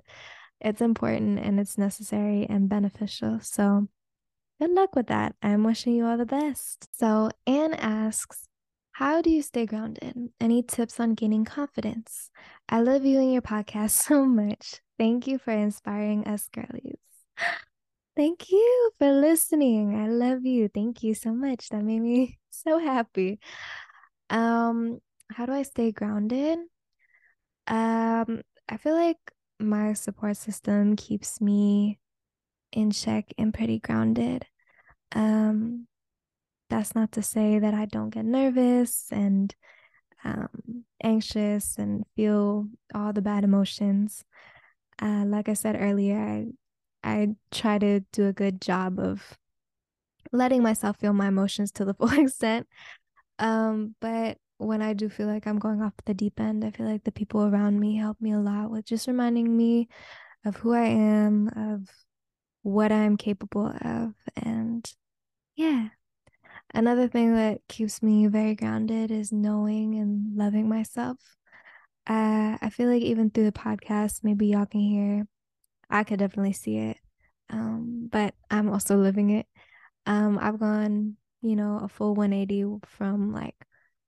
It's 0.60 0.80
important 0.80 1.38
and 1.38 1.60
it's 1.60 1.76
necessary 1.76 2.46
and 2.48 2.68
beneficial. 2.68 3.40
So 3.40 3.88
good 4.60 4.70
luck 4.70 4.96
with 4.96 5.08
that. 5.08 5.34
I'm 5.42 5.64
wishing 5.64 5.94
you 5.94 6.06
all 6.06 6.16
the 6.16 6.26
best. 6.26 6.88
So 6.92 7.30
Anne 7.46 7.74
asks, 7.74 8.48
how 8.92 9.20
do 9.20 9.28
you 9.28 9.42
stay 9.42 9.66
grounded? 9.66 10.16
Any 10.40 10.62
tips 10.62 10.98
on 10.98 11.14
gaining 11.14 11.44
confidence? 11.44 12.30
I 12.66 12.80
love 12.80 13.04
you 13.04 13.18
and 13.20 13.30
your 13.30 13.42
podcast 13.42 13.90
so 14.08 14.24
much. 14.24 14.80
Thank 14.98 15.26
you 15.26 15.38
for 15.38 15.50
inspiring 15.50 16.26
us 16.26 16.48
girlies. 16.48 16.96
Thank 18.16 18.50
you 18.50 18.90
for 18.98 19.12
listening. 19.12 19.94
I 19.94 20.08
love 20.08 20.46
you. 20.46 20.68
Thank 20.68 21.02
you 21.02 21.12
so 21.12 21.34
much. 21.34 21.68
That 21.68 21.84
made 21.84 22.00
me 22.00 22.38
so 22.50 22.78
happy. 22.78 23.38
Um, 24.30 25.00
how 25.30 25.44
do 25.44 25.52
I 25.52 25.64
stay 25.64 25.92
grounded? 25.92 26.58
Um, 27.66 28.42
I 28.68 28.76
feel 28.76 28.94
like 28.94 29.18
my 29.58 29.92
support 29.94 30.36
system 30.36 30.96
keeps 30.96 31.40
me 31.40 31.98
in 32.72 32.90
check 32.90 33.32
and 33.38 33.52
pretty 33.54 33.78
grounded. 33.78 34.46
Um, 35.12 35.86
that's 36.68 36.94
not 36.94 37.12
to 37.12 37.22
say 37.22 37.58
that 37.58 37.74
I 37.74 37.86
don't 37.86 38.10
get 38.10 38.24
nervous 38.24 39.06
and 39.10 39.54
um, 40.24 40.84
anxious 41.02 41.76
and 41.78 42.04
feel 42.16 42.68
all 42.94 43.12
the 43.12 43.22
bad 43.22 43.44
emotions. 43.44 44.24
Uh, 45.00 45.24
like 45.26 45.48
I 45.48 45.54
said 45.54 45.76
earlier, 45.78 46.18
I 46.18 46.46
I 47.04 47.28
try 47.52 47.78
to 47.78 48.00
do 48.12 48.26
a 48.26 48.32
good 48.32 48.60
job 48.60 48.98
of 48.98 49.38
letting 50.32 50.62
myself 50.62 50.98
feel 50.98 51.12
my 51.12 51.28
emotions 51.28 51.70
to 51.72 51.84
the 51.84 51.94
full 51.98 52.12
extent. 52.12 52.66
Um, 53.38 53.94
but 54.00 54.38
when 54.58 54.82
I 54.82 54.92
do 54.94 55.08
feel 55.08 55.26
like 55.26 55.46
I'm 55.46 55.58
going 55.58 55.82
off 55.82 55.92
the 56.04 56.14
deep 56.14 56.40
end, 56.40 56.64
I 56.64 56.70
feel 56.70 56.86
like 56.86 57.04
the 57.04 57.12
people 57.12 57.44
around 57.44 57.78
me 57.78 57.96
help 57.96 58.20
me 58.20 58.32
a 58.32 58.38
lot 58.38 58.70
with 58.70 58.86
just 58.86 59.06
reminding 59.06 59.54
me 59.54 59.88
of 60.44 60.56
who 60.56 60.72
I 60.72 60.86
am, 60.86 61.48
of 61.56 61.88
what 62.62 62.92
I'm 62.92 63.16
capable 63.16 63.66
of. 63.66 64.14
And 64.36 64.90
yeah, 65.56 65.88
another 66.72 67.08
thing 67.08 67.34
that 67.34 67.60
keeps 67.68 68.02
me 68.02 68.26
very 68.28 68.54
grounded 68.54 69.10
is 69.10 69.32
knowing 69.32 69.96
and 69.96 70.36
loving 70.36 70.68
myself. 70.68 71.18
Uh, 72.06 72.56
I 72.60 72.70
feel 72.70 72.88
like 72.88 73.02
even 73.02 73.30
through 73.30 73.44
the 73.44 73.52
podcast, 73.52 74.20
maybe 74.22 74.46
y'all 74.46 74.66
can 74.66 74.80
hear, 74.80 75.26
I 75.90 76.04
could 76.04 76.20
definitely 76.20 76.52
see 76.52 76.78
it. 76.78 76.98
Um, 77.50 78.08
but 78.10 78.34
I'm 78.50 78.70
also 78.70 78.96
living 78.96 79.30
it. 79.30 79.46
Um, 80.06 80.38
I've 80.40 80.58
gone, 80.58 81.16
you 81.42 81.56
know, 81.56 81.80
a 81.82 81.88
full 81.88 82.14
180 82.14 82.86
from 82.86 83.32
like 83.32 83.56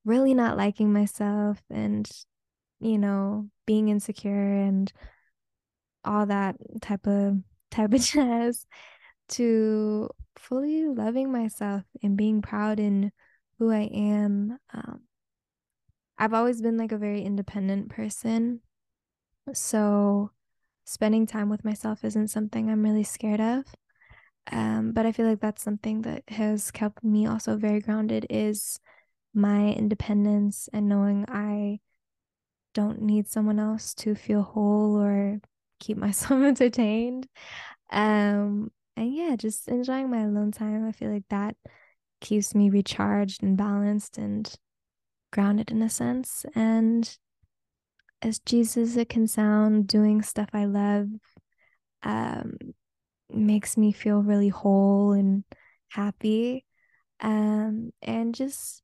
really 0.09 0.35
not 0.35 0.57
liking 0.57 0.93
myself 0.93 1.61
and 1.71 2.11
you 2.81 2.99
know 2.99 3.49
being 3.67 3.89
insecure 3.89 4.55
and 4.55 4.93
all 6.05 6.27
that 6.27 6.57
type 6.81 7.07
of 7.07 7.39
type 7.71 7.93
of 7.93 8.01
jazz 8.01 8.67
to 9.29 10.09
fully 10.37 10.87
loving 10.87 11.31
myself 11.31 11.83
and 12.03 12.17
being 12.17 12.41
proud 12.41 12.81
in 12.81 13.13
who 13.59 13.71
I 13.71 13.91
am. 13.93 14.59
Um, 14.73 15.01
I've 16.17 16.33
always 16.33 16.63
been 16.63 16.79
like 16.79 16.93
a 16.93 16.99
very 16.99 17.23
independent 17.23 17.91
person. 17.91 18.61
So 19.53 20.31
spending 20.87 21.27
time 21.27 21.51
with 21.51 21.65
myself 21.65 22.05
isn't 22.05 22.29
something 22.29 22.71
I'm 22.71 22.83
really 22.83 23.05
scared 23.05 23.41
of. 23.41 23.65
Um, 24.51 24.93
but 24.93 25.05
I 25.05 25.13
feel 25.13 25.27
like 25.27 25.41
that's 25.41 25.63
something 25.63 26.03
that 26.03 26.23
has 26.29 26.71
kept 26.71 27.05
me 27.05 27.27
also 27.27 27.57
very 27.57 27.81
grounded 27.81 28.27
is 28.31 28.81
my 29.35 29.73
independence 29.73 30.69
and 30.73 30.89
knowing 30.89 31.25
I 31.29 31.81
don't 32.75 33.03
need 33.03 33.29
someone 33.29 33.59
else 33.59 33.95
to 33.95 34.15
feel 34.15 34.43
whole 34.43 34.97
or 34.97 35.41
keep 35.81 35.97
myself 35.97 36.43
entertained. 36.43 37.27
Um, 37.91 38.71
and 38.97 39.15
yeah, 39.15 39.37
just 39.37 39.69
enjoying 39.69 40.11
my 40.11 40.23
alone 40.23 40.53
time. 40.53 40.87
I 40.87 40.93
feel 40.93 41.11
like 41.11 41.29
that 41.31 41.57
keeps 42.21 42.55
me 42.55 42.71
recharged 42.71 43.43
and 43.43 43.57
balanced 43.57 44.19
and 44.19 44.53
grounded 45.33 45.71
in 45.71 45.83
a 45.83 45.91
sense. 45.91 46.45
And 46.55 47.17
as 48.23 48.41
Jesus 48.41 48.97
it 48.97 49.09
can 49.09 49.27
sound, 49.27 49.87
doing 49.87 50.23
stuff 50.23 50.49
I 50.53 50.65
love 50.65 51.09
um, 52.03 52.57
makes 53.31 53.77
me 53.77 53.93
feel 53.93 54.23
really 54.23 54.49
whole 54.49 55.13
and 55.13 55.45
happy. 55.89 56.65
Um, 57.21 57.93
and 58.03 58.35
just 58.35 58.83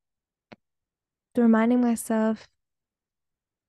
reminding 1.39 1.81
myself, 1.81 2.49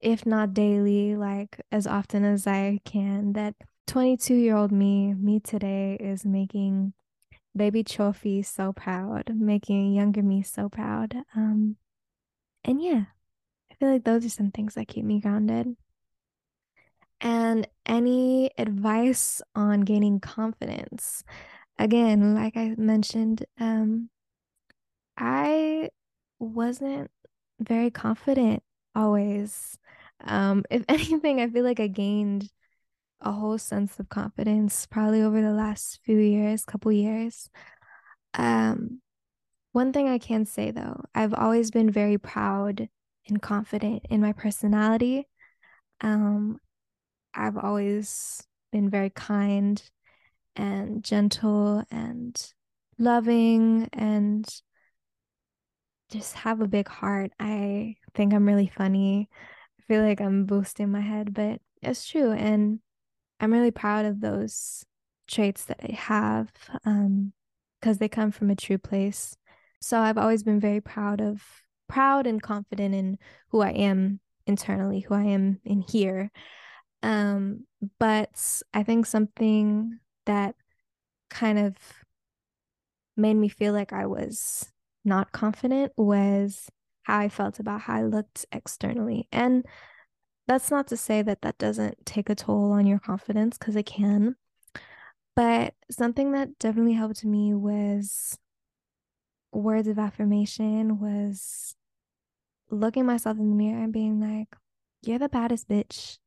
if 0.02 0.26
not 0.26 0.54
daily, 0.54 1.16
like 1.16 1.62
as 1.72 1.88
often 1.88 2.24
as 2.24 2.48
I 2.48 2.80
can, 2.86 3.34
that 3.34 3.56
22 3.88 4.36
year 4.36 4.56
old 4.56 4.72
me, 4.72 5.14
me 5.14 5.40
today, 5.40 5.98
is 6.00 6.26
making 6.26 6.94
baby 7.56 7.84
Chofi 7.84 8.46
so 8.46 8.74
proud, 8.74 9.32
making 9.36 9.94
younger 9.94 10.22
me 10.22 10.44
so 10.44 10.70
proud. 10.70 11.16
Um, 11.36 11.78
and 12.64 12.82
yeah, 12.82 13.06
I 13.72 13.76
feel 13.76 13.92
like 13.92 14.04
those 14.04 14.26
are 14.26 14.30
some 14.30 14.52
things 14.52 14.76
that 14.76 14.88
keep 14.88 15.06
me 15.06 15.20
grounded. 15.20 15.76
And 17.22 17.68
any 17.86 18.52
advice 18.58 19.42
on 19.56 19.82
gaining 19.82 20.20
confidence? 20.20 21.24
Again, 21.80 22.36
like 22.36 22.58
I 22.58 22.76
mentioned, 22.78 23.46
um, 23.60 24.10
I 25.18 25.90
wasn't 26.40 27.10
very 27.60 27.90
confident 27.90 28.64
always. 28.96 29.78
Um, 30.24 30.64
if 30.70 30.84
anything, 30.90 31.42
I 31.42 31.50
feel 31.50 31.64
like 31.64 31.80
I 31.80 31.88
gained 31.88 32.50
a 33.22 33.32
whole 33.32 33.58
sense 33.58 34.00
of 34.00 34.10
confidence 34.10 34.86
probably 34.86 35.22
over 35.22 35.42
the 35.42 35.52
last 35.52 36.00
few 36.04 36.18
years, 36.18 36.66
couple 36.66 36.92
years. 36.92 37.50
Um, 38.34 39.02
one 39.72 39.94
thing 39.94 40.08
I 40.08 40.20
can 40.20 40.46
say 40.46 40.72
though, 40.72 41.04
I've 41.14 41.34
always 41.34 41.72
been 41.72 41.90
very 41.90 42.18
proud 42.18 42.90
and 43.28 43.42
confident 43.42 44.06
in 44.10 44.22
my 44.22 44.34
personality. 44.34 45.28
Um, 46.02 46.60
I've 47.34 47.58
always 47.58 48.46
been 48.72 48.90
very 48.90 49.10
kind 49.10 49.82
and 50.56 51.04
gentle 51.04 51.84
and 51.92 52.54
loving 52.98 53.90
and 53.94 54.48
just 56.16 56.36
have 56.36 56.62
a 56.62 56.68
big 56.68 56.88
heart. 56.88 57.32
I 57.40 57.96
think 58.14 58.34
I'm 58.34 58.48
really 58.48 58.72
funny. 58.76 59.30
I 59.80 59.84
feel 59.88 60.02
like 60.02 60.22
I'm 60.22 60.46
boosting 60.46 60.92
my 60.92 61.02
head, 61.02 61.34
but 61.34 61.60
it's 61.82 62.08
true. 62.08 62.32
And 62.32 62.80
I'm 63.40 63.52
really 63.52 63.72
proud 63.72 64.06
of 64.06 64.22
those 64.22 64.86
traits 65.28 65.66
that 65.66 65.80
I 65.84 65.94
have 65.94 66.52
um, 66.86 67.34
because 67.80 67.98
they 67.98 68.08
come 68.08 68.32
from 68.32 68.50
a 68.50 68.56
true 68.56 68.78
place. 68.78 69.36
So 69.82 70.00
I've 70.00 70.18
always 70.18 70.44
been 70.44 70.60
very 70.60 70.82
proud 70.82 71.22
of 71.22 71.44
proud 71.88 72.26
and 72.26 72.42
confident 72.42 72.96
in 72.96 73.18
who 73.50 73.62
I 73.62 73.72
am 73.72 74.20
internally, 74.48 75.02
who 75.02 75.14
I 75.14 75.24
am 75.24 75.60
in 75.64 75.82
here. 75.82 76.32
Um, 77.04 77.68
but 78.00 78.62
I 78.74 78.84
think 78.84 79.06
something 79.06 80.00
that 80.26 80.56
kind 81.30 81.60
of 81.60 81.76
made 83.16 83.36
me 83.36 83.50
feel 83.50 83.74
like 83.74 83.94
I 83.94 84.08
was 84.08 84.72
not 85.06 85.32
confident 85.32 85.94
was 85.98 86.68
how 87.04 87.20
I 87.20 87.30
felt 87.30 87.60
about 87.60 87.82
how 87.82 87.98
I 87.98 88.04
looked 88.04 88.46
externally. 88.52 89.28
And 89.32 89.66
that's 90.48 90.72
not 90.72 90.88
to 90.88 90.98
say 90.98 91.22
that 91.22 91.42
that 91.42 91.58
doesn't 91.58 92.06
take 92.06 92.30
a 92.30 92.36
toll 92.36 92.72
on 92.72 92.86
your 92.86 93.00
confidence 93.00 93.58
because 93.58 93.76
it 93.76 93.86
can. 93.86 94.36
But 95.36 95.74
something 95.92 96.32
that 96.32 96.58
definitely 96.60 96.94
helped 96.94 97.26
me 97.26 97.54
was 97.54 98.38
words 99.52 99.88
of 99.88 100.00
affirmation, 100.00 101.00
was 101.00 101.76
looking 102.70 103.06
myself 103.06 103.38
in 103.38 103.50
the 103.50 103.56
mirror 103.56 103.84
and 103.84 103.94
being 103.94 104.20
like, 104.20 104.56
You're 105.02 105.20
the 105.20 105.30
baddest 105.30 105.68
bitch. 105.68 106.18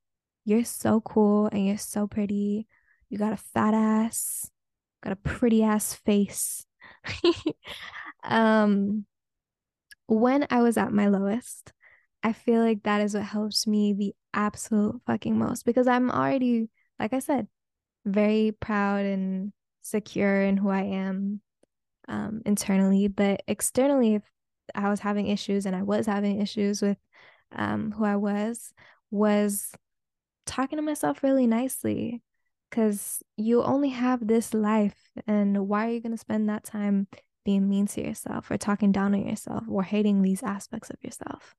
You're 0.44 0.64
so 0.64 1.00
cool 1.00 1.46
and 1.46 1.66
you're 1.66 1.78
so 1.78 2.06
pretty. 2.06 2.66
You 3.08 3.18
got 3.18 3.32
a 3.32 3.36
fat 3.36 3.74
ass, 3.74 4.50
got 5.02 5.12
a 5.12 5.16
pretty 5.16 5.62
ass 5.62 5.94
face. 5.94 6.64
um, 8.28 9.06
when 10.06 10.46
I 10.50 10.62
was 10.62 10.76
at 10.76 10.92
my 10.92 11.08
lowest, 11.08 11.72
I 12.22 12.32
feel 12.32 12.62
like 12.62 12.82
that 12.84 13.00
is 13.00 13.14
what 13.14 13.24
helps 13.24 13.66
me 13.66 13.92
the 13.92 14.14
absolute 14.34 15.00
fucking 15.06 15.38
most 15.38 15.64
because 15.64 15.86
I'm 15.86 16.10
already, 16.10 16.68
like 16.98 17.12
I 17.12 17.18
said, 17.20 17.48
very 18.04 18.52
proud 18.52 19.04
and 19.04 19.52
secure 19.82 20.42
in 20.42 20.56
who 20.56 20.68
I 20.68 20.82
am 20.82 21.40
um, 22.08 22.42
internally. 22.44 23.08
But 23.08 23.42
externally, 23.46 24.16
if 24.16 24.22
I 24.74 24.90
was 24.90 25.00
having 25.00 25.28
issues 25.28 25.66
and 25.66 25.76
I 25.76 25.82
was 25.82 26.06
having 26.06 26.40
issues 26.40 26.82
with 26.82 26.98
um, 27.54 27.92
who 27.92 28.04
I 28.04 28.16
was, 28.16 28.72
was 29.10 29.72
talking 30.46 30.78
to 30.78 30.82
myself 30.82 31.22
really 31.22 31.46
nicely 31.46 32.22
because 32.70 33.22
you 33.36 33.62
only 33.62 33.90
have 33.90 34.26
this 34.26 34.52
life. 34.54 34.98
And 35.26 35.68
why 35.68 35.86
are 35.86 35.92
you 35.92 36.00
going 36.00 36.12
to 36.12 36.18
spend 36.18 36.48
that 36.48 36.64
time 36.64 37.06
being 37.48 37.66
mean 37.66 37.86
to 37.86 38.02
yourself 38.02 38.50
or 38.50 38.58
talking 38.58 38.92
down 38.92 39.14
on 39.14 39.26
yourself 39.26 39.64
or 39.70 39.82
hating 39.82 40.20
these 40.20 40.42
aspects 40.42 40.90
of 40.90 41.02
yourself? 41.02 41.54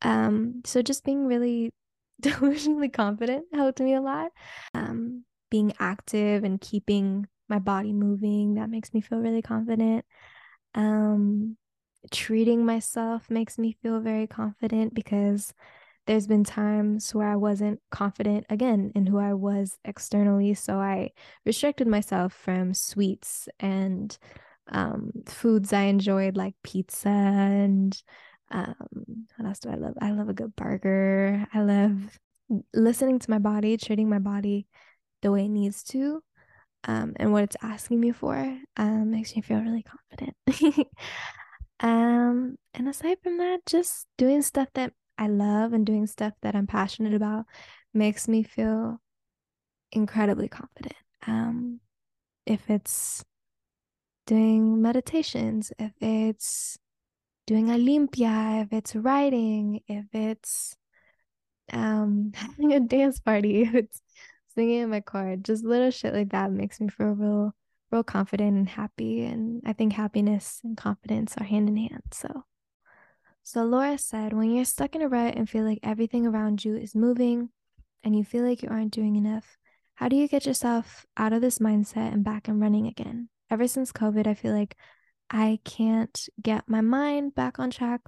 Um, 0.00 0.62
so 0.64 0.80
just 0.80 1.04
being 1.04 1.26
really 1.26 1.72
delusionally 2.22 2.92
confident 2.92 3.46
helped 3.52 3.80
me 3.80 3.94
a 3.94 4.00
lot. 4.00 4.30
Um, 4.74 5.24
being 5.50 5.72
active 5.80 6.44
and 6.44 6.60
keeping 6.60 7.26
my 7.48 7.58
body 7.58 7.92
moving, 7.92 8.54
that 8.54 8.70
makes 8.70 8.94
me 8.94 9.00
feel 9.00 9.18
really 9.18 9.42
confident. 9.42 10.04
Um, 10.76 11.56
treating 12.12 12.64
myself 12.64 13.28
makes 13.28 13.58
me 13.58 13.76
feel 13.82 13.98
very 13.98 14.28
confident 14.28 14.94
because 14.94 15.52
there's 16.06 16.28
been 16.28 16.44
times 16.44 17.12
where 17.12 17.28
I 17.28 17.34
wasn't 17.34 17.80
confident 17.90 18.46
again 18.48 18.92
in 18.94 19.06
who 19.06 19.18
I 19.18 19.34
was 19.34 19.78
externally. 19.84 20.54
So 20.54 20.76
I 20.78 21.10
restricted 21.44 21.88
myself 21.88 22.32
from 22.32 22.72
sweets 22.72 23.48
and 23.58 24.16
um, 24.70 25.10
foods 25.26 25.72
I 25.72 25.82
enjoyed, 25.82 26.36
like 26.36 26.54
pizza 26.62 27.08
and 27.08 28.00
um, 28.50 28.74
what 29.36 29.46
else 29.46 29.58
do 29.58 29.70
I 29.70 29.74
love? 29.74 29.94
I 30.00 30.10
love 30.12 30.28
a 30.28 30.34
good 30.34 30.56
burger. 30.56 31.46
I 31.52 31.60
love 31.60 32.18
listening 32.72 33.18
to 33.18 33.30
my 33.30 33.38
body, 33.38 33.76
treating 33.76 34.08
my 34.08 34.18
body 34.18 34.66
the 35.22 35.30
way 35.30 35.44
it 35.44 35.50
needs 35.50 35.82
to, 35.84 36.22
um, 36.84 37.12
and 37.16 37.32
what 37.32 37.44
it's 37.44 37.56
asking 37.62 38.00
me 38.00 38.12
for. 38.12 38.36
Um, 38.76 39.10
makes 39.10 39.34
me 39.36 39.42
feel 39.42 39.60
really 39.60 39.84
confident. 39.84 40.36
um, 41.80 42.56
and 42.74 42.88
aside 42.88 43.18
from 43.22 43.38
that, 43.38 43.60
just 43.66 44.06
doing 44.16 44.42
stuff 44.42 44.68
that 44.74 44.92
I 45.18 45.26
love 45.26 45.72
and 45.72 45.84
doing 45.84 46.06
stuff 46.06 46.32
that 46.42 46.54
I'm 46.54 46.66
passionate 46.66 47.14
about 47.14 47.44
makes 47.92 48.28
me 48.28 48.42
feel 48.42 49.00
incredibly 49.92 50.48
confident. 50.48 50.94
Um, 51.26 51.80
if 52.46 52.70
it's 52.70 53.24
doing 54.28 54.82
meditations, 54.82 55.72
if 55.78 55.92
it's 56.00 56.78
doing 57.46 57.70
a 57.70 57.74
limpia, 57.74 58.62
if 58.62 58.72
it's 58.72 58.94
writing, 58.94 59.80
if 59.88 60.04
it's 60.12 60.76
um 61.72 62.32
having 62.34 62.74
a 62.74 62.80
dance 62.80 63.18
party, 63.18 63.62
if 63.62 63.74
it's 63.74 64.00
singing 64.54 64.82
in 64.82 64.90
my 64.90 65.00
car, 65.00 65.34
just 65.36 65.64
little 65.64 65.90
shit 65.90 66.14
like 66.14 66.30
that 66.30 66.52
makes 66.52 66.78
me 66.80 66.88
feel 66.88 67.14
real, 67.14 67.54
real 67.90 68.04
confident 68.04 68.56
and 68.56 68.68
happy. 68.68 69.24
And 69.24 69.62
I 69.64 69.72
think 69.72 69.94
happiness 69.94 70.60
and 70.62 70.76
confidence 70.76 71.34
are 71.38 71.44
hand 71.44 71.68
in 71.68 71.76
hand. 71.76 72.02
So, 72.12 72.44
so 73.42 73.64
Laura 73.64 73.96
said, 73.96 74.34
when 74.34 74.50
you're 74.50 74.66
stuck 74.66 74.94
in 74.94 75.02
a 75.02 75.08
rut 75.08 75.36
and 75.36 75.48
feel 75.48 75.64
like 75.64 75.80
everything 75.82 76.26
around 76.26 76.64
you 76.64 76.76
is 76.76 76.94
moving 76.94 77.48
and 78.04 78.14
you 78.14 78.24
feel 78.24 78.44
like 78.44 78.62
you 78.62 78.68
aren't 78.68 78.92
doing 78.92 79.16
enough, 79.16 79.56
how 79.94 80.08
do 80.08 80.16
you 80.16 80.28
get 80.28 80.44
yourself 80.44 81.06
out 81.16 81.32
of 81.32 81.40
this 81.40 81.60
mindset 81.60 82.12
and 82.12 82.22
back 82.22 82.46
and 82.46 82.60
running 82.60 82.86
again? 82.86 83.30
Ever 83.50 83.66
since 83.66 83.92
COVID, 83.92 84.26
I 84.26 84.34
feel 84.34 84.52
like 84.52 84.76
I 85.30 85.58
can't 85.64 86.28
get 86.42 86.68
my 86.68 86.80
mind 86.80 87.34
back 87.34 87.58
on 87.58 87.70
track 87.70 88.00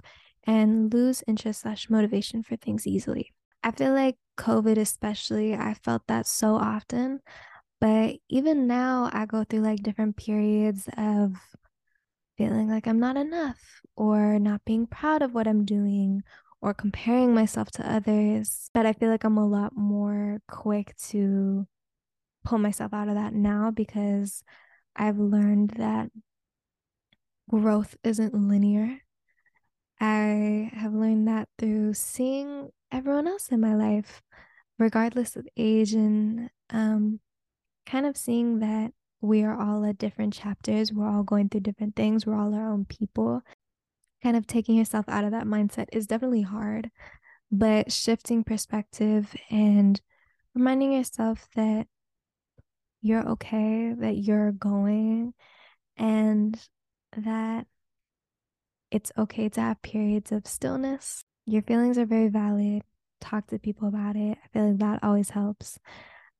and 0.45 0.91
lose 0.93 1.23
interest 1.27 1.61
slash 1.61 1.89
motivation 1.89 2.43
for 2.43 2.55
things 2.55 2.87
easily. 2.87 3.33
I 3.63 3.71
feel 3.71 3.93
like 3.93 4.17
COVID, 4.37 4.77
especially, 4.77 5.53
I 5.53 5.75
felt 5.75 6.03
that 6.07 6.25
so 6.25 6.55
often. 6.55 7.19
But 7.79 8.17
even 8.29 8.67
now, 8.67 9.09
I 9.13 9.25
go 9.25 9.43
through 9.43 9.61
like 9.61 9.83
different 9.83 10.17
periods 10.17 10.87
of 10.97 11.33
feeling 12.37 12.69
like 12.69 12.87
I'm 12.87 12.99
not 12.99 13.17
enough 13.17 13.59
or 13.95 14.39
not 14.39 14.65
being 14.65 14.87
proud 14.87 15.21
of 15.21 15.33
what 15.33 15.47
I'm 15.47 15.65
doing 15.65 16.23
or 16.61 16.73
comparing 16.73 17.33
myself 17.33 17.69
to 17.71 17.91
others. 17.91 18.69
But 18.73 18.85
I 18.85 18.93
feel 18.93 19.09
like 19.09 19.23
I'm 19.23 19.37
a 19.37 19.47
lot 19.47 19.75
more 19.75 20.41
quick 20.47 20.95
to 21.09 21.67
pull 22.43 22.57
myself 22.57 22.93
out 22.93 23.09
of 23.09 23.15
that 23.15 23.33
now 23.33 23.71
because 23.71 24.43
I've 24.95 25.19
learned 25.19 25.71
that 25.77 26.09
growth 27.49 27.95
isn't 28.03 28.33
linear. 28.33 28.99
I 29.99 30.71
have 30.73 30.93
learned 30.93 31.27
that 31.27 31.47
through 31.57 31.93
seeing 31.93 32.69
everyone 32.91 33.27
else 33.27 33.49
in 33.49 33.61
my 33.61 33.75
life, 33.75 34.21
regardless 34.79 35.35
of 35.35 35.47
age, 35.57 35.93
and 35.93 36.49
um, 36.71 37.19
kind 37.85 38.05
of 38.05 38.17
seeing 38.17 38.59
that 38.59 38.91
we 39.21 39.43
are 39.43 39.59
all 39.59 39.85
at 39.85 39.97
different 39.97 40.33
chapters. 40.33 40.91
We're 40.91 41.07
all 41.07 41.23
going 41.23 41.49
through 41.49 41.61
different 41.61 41.95
things. 41.95 42.25
We're 42.25 42.39
all 42.39 42.55
our 42.55 42.71
own 42.71 42.85
people. 42.85 43.41
Kind 44.23 44.35
of 44.35 44.47
taking 44.47 44.75
yourself 44.75 45.05
out 45.07 45.23
of 45.23 45.31
that 45.31 45.45
mindset 45.45 45.87
is 45.93 46.07
definitely 46.07 46.41
hard, 46.41 46.89
but 47.51 47.91
shifting 47.91 48.43
perspective 48.43 49.35
and 49.49 49.99
reminding 50.55 50.93
yourself 50.93 51.47
that 51.55 51.87
you're 53.01 53.27
okay, 53.29 53.93
that 53.97 54.17
you're 54.17 54.51
going, 54.51 55.33
and 55.97 56.59
that 57.17 57.67
it's 58.91 59.11
okay 59.17 59.49
to 59.49 59.61
have 59.61 59.81
periods 59.81 60.31
of 60.31 60.45
stillness. 60.45 61.23
Your 61.45 61.61
feelings 61.61 61.97
are 61.97 62.05
very 62.05 62.27
valid. 62.27 62.83
Talk 63.19 63.47
to 63.47 63.59
people 63.59 63.87
about 63.87 64.15
it. 64.15 64.37
I 64.43 64.47
feel 64.49 64.69
like 64.69 64.79
that 64.79 65.03
always 65.03 65.29
helps. 65.29 65.79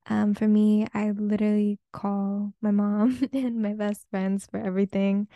Um, 0.07 0.33
for 0.33 0.47
me, 0.47 0.87
I 0.93 1.11
literally 1.11 1.79
call 1.93 2.53
my 2.61 2.71
mom 2.71 3.19
and 3.33 3.61
my 3.61 3.73
best 3.73 4.07
friends 4.09 4.47
for 4.49 4.59
everything, 4.59 5.27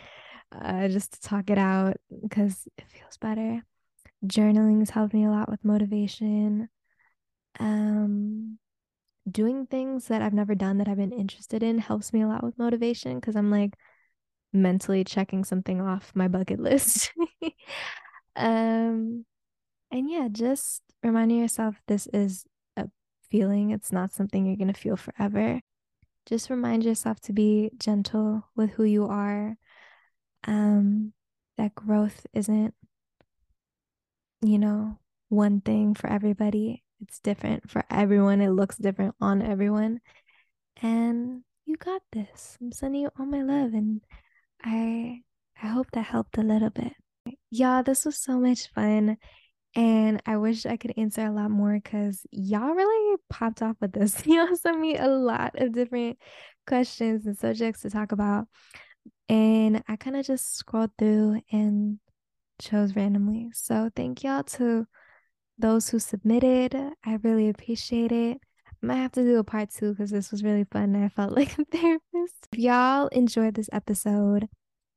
uh, 0.52 0.88
just 0.88 1.14
to 1.14 1.20
talk 1.20 1.50
it 1.50 1.58
out 1.58 1.96
because 2.22 2.68
it 2.76 2.84
feels 2.88 3.16
better. 3.16 3.64
Journaling 4.24 4.80
has 4.80 4.90
helped 4.90 5.14
me 5.14 5.24
a 5.24 5.30
lot 5.30 5.50
with 5.50 5.64
motivation. 5.64 6.68
Um, 7.60 8.58
doing 9.30 9.66
things 9.66 10.08
that 10.08 10.22
I've 10.22 10.34
never 10.34 10.54
done 10.54 10.78
that 10.78 10.88
I've 10.88 10.96
been 10.96 11.12
interested 11.12 11.62
in 11.62 11.78
helps 11.78 12.12
me 12.12 12.22
a 12.22 12.28
lot 12.28 12.44
with 12.44 12.58
motivation 12.58 13.18
because 13.18 13.36
I'm 13.36 13.50
like, 13.50 13.74
mentally 14.52 15.04
checking 15.04 15.44
something 15.44 15.80
off 15.80 16.12
my 16.14 16.28
bucket 16.28 16.60
list. 16.60 17.12
um, 18.36 19.24
and 19.90 20.10
yeah, 20.10 20.28
just 20.30 20.82
reminding 21.02 21.38
yourself 21.38 21.76
this 21.86 22.08
is 22.12 22.44
a 22.76 22.86
feeling, 23.30 23.70
it's 23.70 23.92
not 23.92 24.12
something 24.12 24.46
you're 24.46 24.56
going 24.56 24.72
to 24.72 24.80
feel 24.80 24.96
forever. 24.96 25.60
Just 26.26 26.50
remind 26.50 26.84
yourself 26.84 27.20
to 27.20 27.32
be 27.32 27.70
gentle 27.78 28.48
with 28.56 28.70
who 28.70 28.84
you 28.84 29.06
are. 29.06 29.56
Um, 30.44 31.12
that 31.56 31.74
growth 31.74 32.26
isn't, 32.32 32.74
you 34.42 34.58
know, 34.58 34.98
one 35.28 35.60
thing 35.60 35.94
for 35.94 36.08
everybody. 36.08 36.82
It's 37.02 37.18
different 37.20 37.70
for 37.70 37.84
everyone. 37.90 38.40
It 38.40 38.50
looks 38.50 38.76
different 38.76 39.14
on 39.20 39.42
everyone. 39.42 40.00
And 40.82 41.42
you 41.66 41.76
got 41.76 42.02
this. 42.12 42.56
I'm 42.60 42.72
sending 42.72 43.02
you 43.02 43.10
all 43.18 43.26
my 43.26 43.42
love 43.42 43.74
and 43.74 44.00
I 44.64 45.20
I 45.62 45.68
hope 45.68 45.90
that 45.92 46.02
helped 46.02 46.38
a 46.38 46.42
little 46.42 46.70
bit. 46.70 46.92
Yeah, 47.50 47.82
this 47.82 48.04
was 48.04 48.22
so 48.22 48.38
much 48.38 48.68
fun. 48.74 49.16
And 49.74 50.22
I 50.24 50.38
wish 50.38 50.64
I 50.64 50.76
could 50.76 50.94
answer 50.96 51.26
a 51.26 51.30
lot 51.30 51.50
more 51.50 51.74
because 51.74 52.26
y'all 52.30 52.74
really 52.74 53.16
popped 53.28 53.62
off 53.62 53.76
with 53.80 53.92
this. 53.92 54.26
Y'all 54.26 54.54
sent 54.56 54.80
me 54.80 54.96
a 54.96 55.06
lot 55.06 55.60
of 55.60 55.72
different 55.72 56.18
questions 56.66 57.26
and 57.26 57.36
subjects 57.36 57.82
to 57.82 57.90
talk 57.90 58.12
about. 58.12 58.46
And 59.28 59.82
I 59.86 59.96
kind 59.96 60.16
of 60.16 60.24
just 60.24 60.56
scrolled 60.56 60.92
through 60.98 61.42
and 61.52 61.98
chose 62.58 62.96
randomly. 62.96 63.50
So 63.52 63.90
thank 63.94 64.24
y'all 64.24 64.44
to 64.44 64.86
those 65.58 65.88
who 65.88 65.98
submitted. 65.98 66.74
I 67.04 67.18
really 67.22 67.48
appreciate 67.48 68.12
it. 68.12 68.38
I 68.82 68.86
might 68.86 68.96
have 68.96 69.12
to 69.12 69.22
do 69.22 69.38
a 69.38 69.44
part 69.44 69.70
two 69.70 69.92
because 69.92 70.10
this 70.10 70.30
was 70.30 70.44
really 70.44 70.64
fun. 70.64 70.96
I 70.96 71.08
felt 71.08 71.32
like 71.36 71.58
a 71.58 71.64
therapist. 71.64 72.48
If 72.52 72.58
y'all 72.58 73.08
enjoyed 73.08 73.54
this 73.54 73.70
episode, 73.72 74.48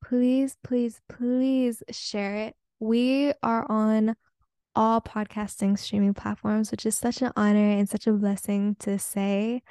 please, 0.03 0.57
please, 0.63 0.99
please 1.09 1.83
share 1.91 2.35
it. 2.35 2.55
We 2.79 3.33
are 3.43 3.69
on 3.69 4.15
all 4.75 5.01
podcasting 5.01 5.77
streaming 5.77 6.13
platforms, 6.13 6.71
which 6.71 6.85
is 6.85 6.97
such 6.97 7.21
an 7.21 7.31
honor 7.35 7.71
and 7.71 7.89
such 7.89 8.07
a 8.07 8.13
blessing 8.13 8.75
to 8.79 8.99
say. 8.99 9.61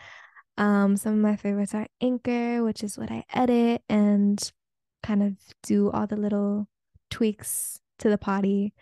Um, 0.57 0.97
some 0.97 1.15
of 1.15 1.19
my 1.21 1.37
favorites 1.37 1.75
are 1.75 1.87
Anchor, 2.01 2.65
which 2.65 2.83
is 2.83 2.99
what 2.99 3.11
I 3.11 3.25
edit 3.33 3.83
and 3.89 4.39
kind 5.03 5.23
of 5.23 5.35
do 5.63 5.91
all 5.91 6.07
the 6.07 6.17
little 6.17 6.69
tweaks 7.11 7.81
to 8.01 8.11
the 8.11 8.19
potty 8.19 8.75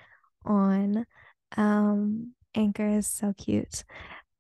on. 0.45 1.07
Um, 1.57 2.35
Anchor 2.55 2.89
is 2.89 3.07
so 3.07 3.33
cute. 3.37 3.85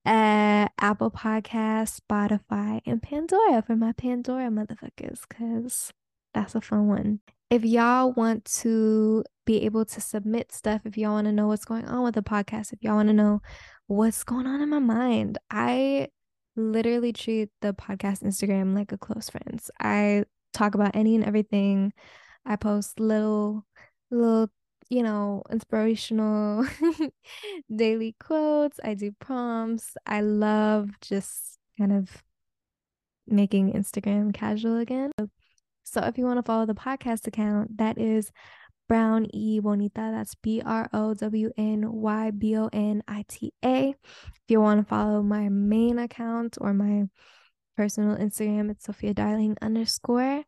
Uh, 0.04 0.68
Apple 0.78 1.10
Podcast, 1.10 2.00
Spotify, 2.00 2.80
and 2.86 3.02
Pandora 3.02 3.62
for 3.62 3.76
my 3.76 3.92
Pandora 3.92 4.50
motherfuckers, 4.50 5.20
because 5.28 5.92
that's 6.32 6.54
a 6.54 6.60
fun 6.60 6.86
one. 6.88 7.20
If 7.50 7.64
y'all 7.64 8.12
want 8.12 8.44
to 8.62 9.24
be 9.44 9.62
able 9.62 9.84
to 9.84 10.00
submit 10.00 10.52
stuff, 10.52 10.82
if 10.84 10.96
y'all 10.96 11.12
want 11.12 11.26
to 11.26 11.32
know 11.32 11.48
what's 11.48 11.64
going 11.64 11.86
on 11.86 12.04
with 12.04 12.14
the 12.14 12.22
podcast, 12.22 12.72
if 12.72 12.82
y'all 12.82 12.96
want 12.96 13.08
to 13.08 13.14
know 13.14 13.40
what's 13.86 14.24
going 14.24 14.46
on 14.46 14.60
in 14.60 14.68
my 14.68 14.78
mind, 14.78 15.38
I 15.50 16.08
literally 16.56 17.12
treat 17.12 17.50
the 17.60 17.72
podcast 17.72 18.22
Instagram 18.22 18.74
like 18.74 18.92
a 18.92 18.98
close 18.98 19.28
friends. 19.28 19.70
I 19.80 20.24
talk 20.52 20.74
about 20.74 20.96
any 20.96 21.14
and 21.14 21.24
everything. 21.24 21.92
I 22.44 22.56
post 22.56 22.98
little, 22.98 23.64
little, 24.10 24.50
you 24.88 25.02
know, 25.02 25.42
inspirational 25.50 26.66
daily 27.74 28.14
quotes. 28.20 28.78
I 28.82 28.94
do 28.94 29.12
prompts. 29.18 29.96
I 30.06 30.20
love 30.20 30.90
just 31.00 31.58
kind 31.78 31.92
of 31.92 32.22
making 33.26 33.72
Instagram 33.72 34.32
casual 34.32 34.78
again. 34.78 35.10
So 35.84 36.00
if 36.02 36.18
you 36.18 36.24
want 36.24 36.38
to 36.38 36.42
follow 36.42 36.66
the 36.66 36.74
podcast 36.74 37.26
account, 37.26 37.78
that 37.78 37.98
is 37.98 38.30
Brown 38.88 39.26
E 39.32 39.60
Bonita. 39.60 40.10
That's 40.12 40.34
B 40.36 40.62
R 40.64 40.88
O 40.92 41.14
W 41.14 41.50
N 41.56 41.92
Y 41.92 42.30
B 42.30 42.56
O 42.56 42.68
N 42.72 43.02
I 43.08 43.24
T 43.28 43.52
A. 43.64 43.94
If 44.04 44.42
you 44.48 44.60
want 44.60 44.80
to 44.80 44.88
follow 44.88 45.22
my 45.22 45.48
main 45.48 45.98
account 45.98 46.58
or 46.60 46.72
my 46.72 47.04
personal 47.76 48.16
Instagram, 48.16 48.70
it's 48.70 48.84
Sophia 48.84 49.14
Darling 49.14 49.56
underscore. 49.60 50.44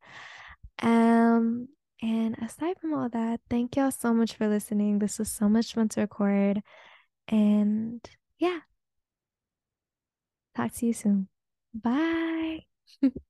Um, 0.81 1.69
and 2.01 2.37
aside 2.39 2.79
from 2.81 2.95
all 2.95 3.09
that, 3.11 3.41
thank 3.51 3.77
y'all 3.77 3.91
so 3.91 4.15
much 4.15 4.35
for 4.35 4.49
listening. 4.49 4.99
This 4.99 5.19
was 5.19 5.31
so 5.31 5.49
much 5.49 5.75
fun 5.75 5.89
to 5.91 6.03
record. 6.03 6.63
And 7.29 8.01
yeah, 8.39 8.61
talk 10.55 10.73
to 10.75 10.87
you 10.87 10.93
soon. 10.93 11.29
Bye. 11.75 12.67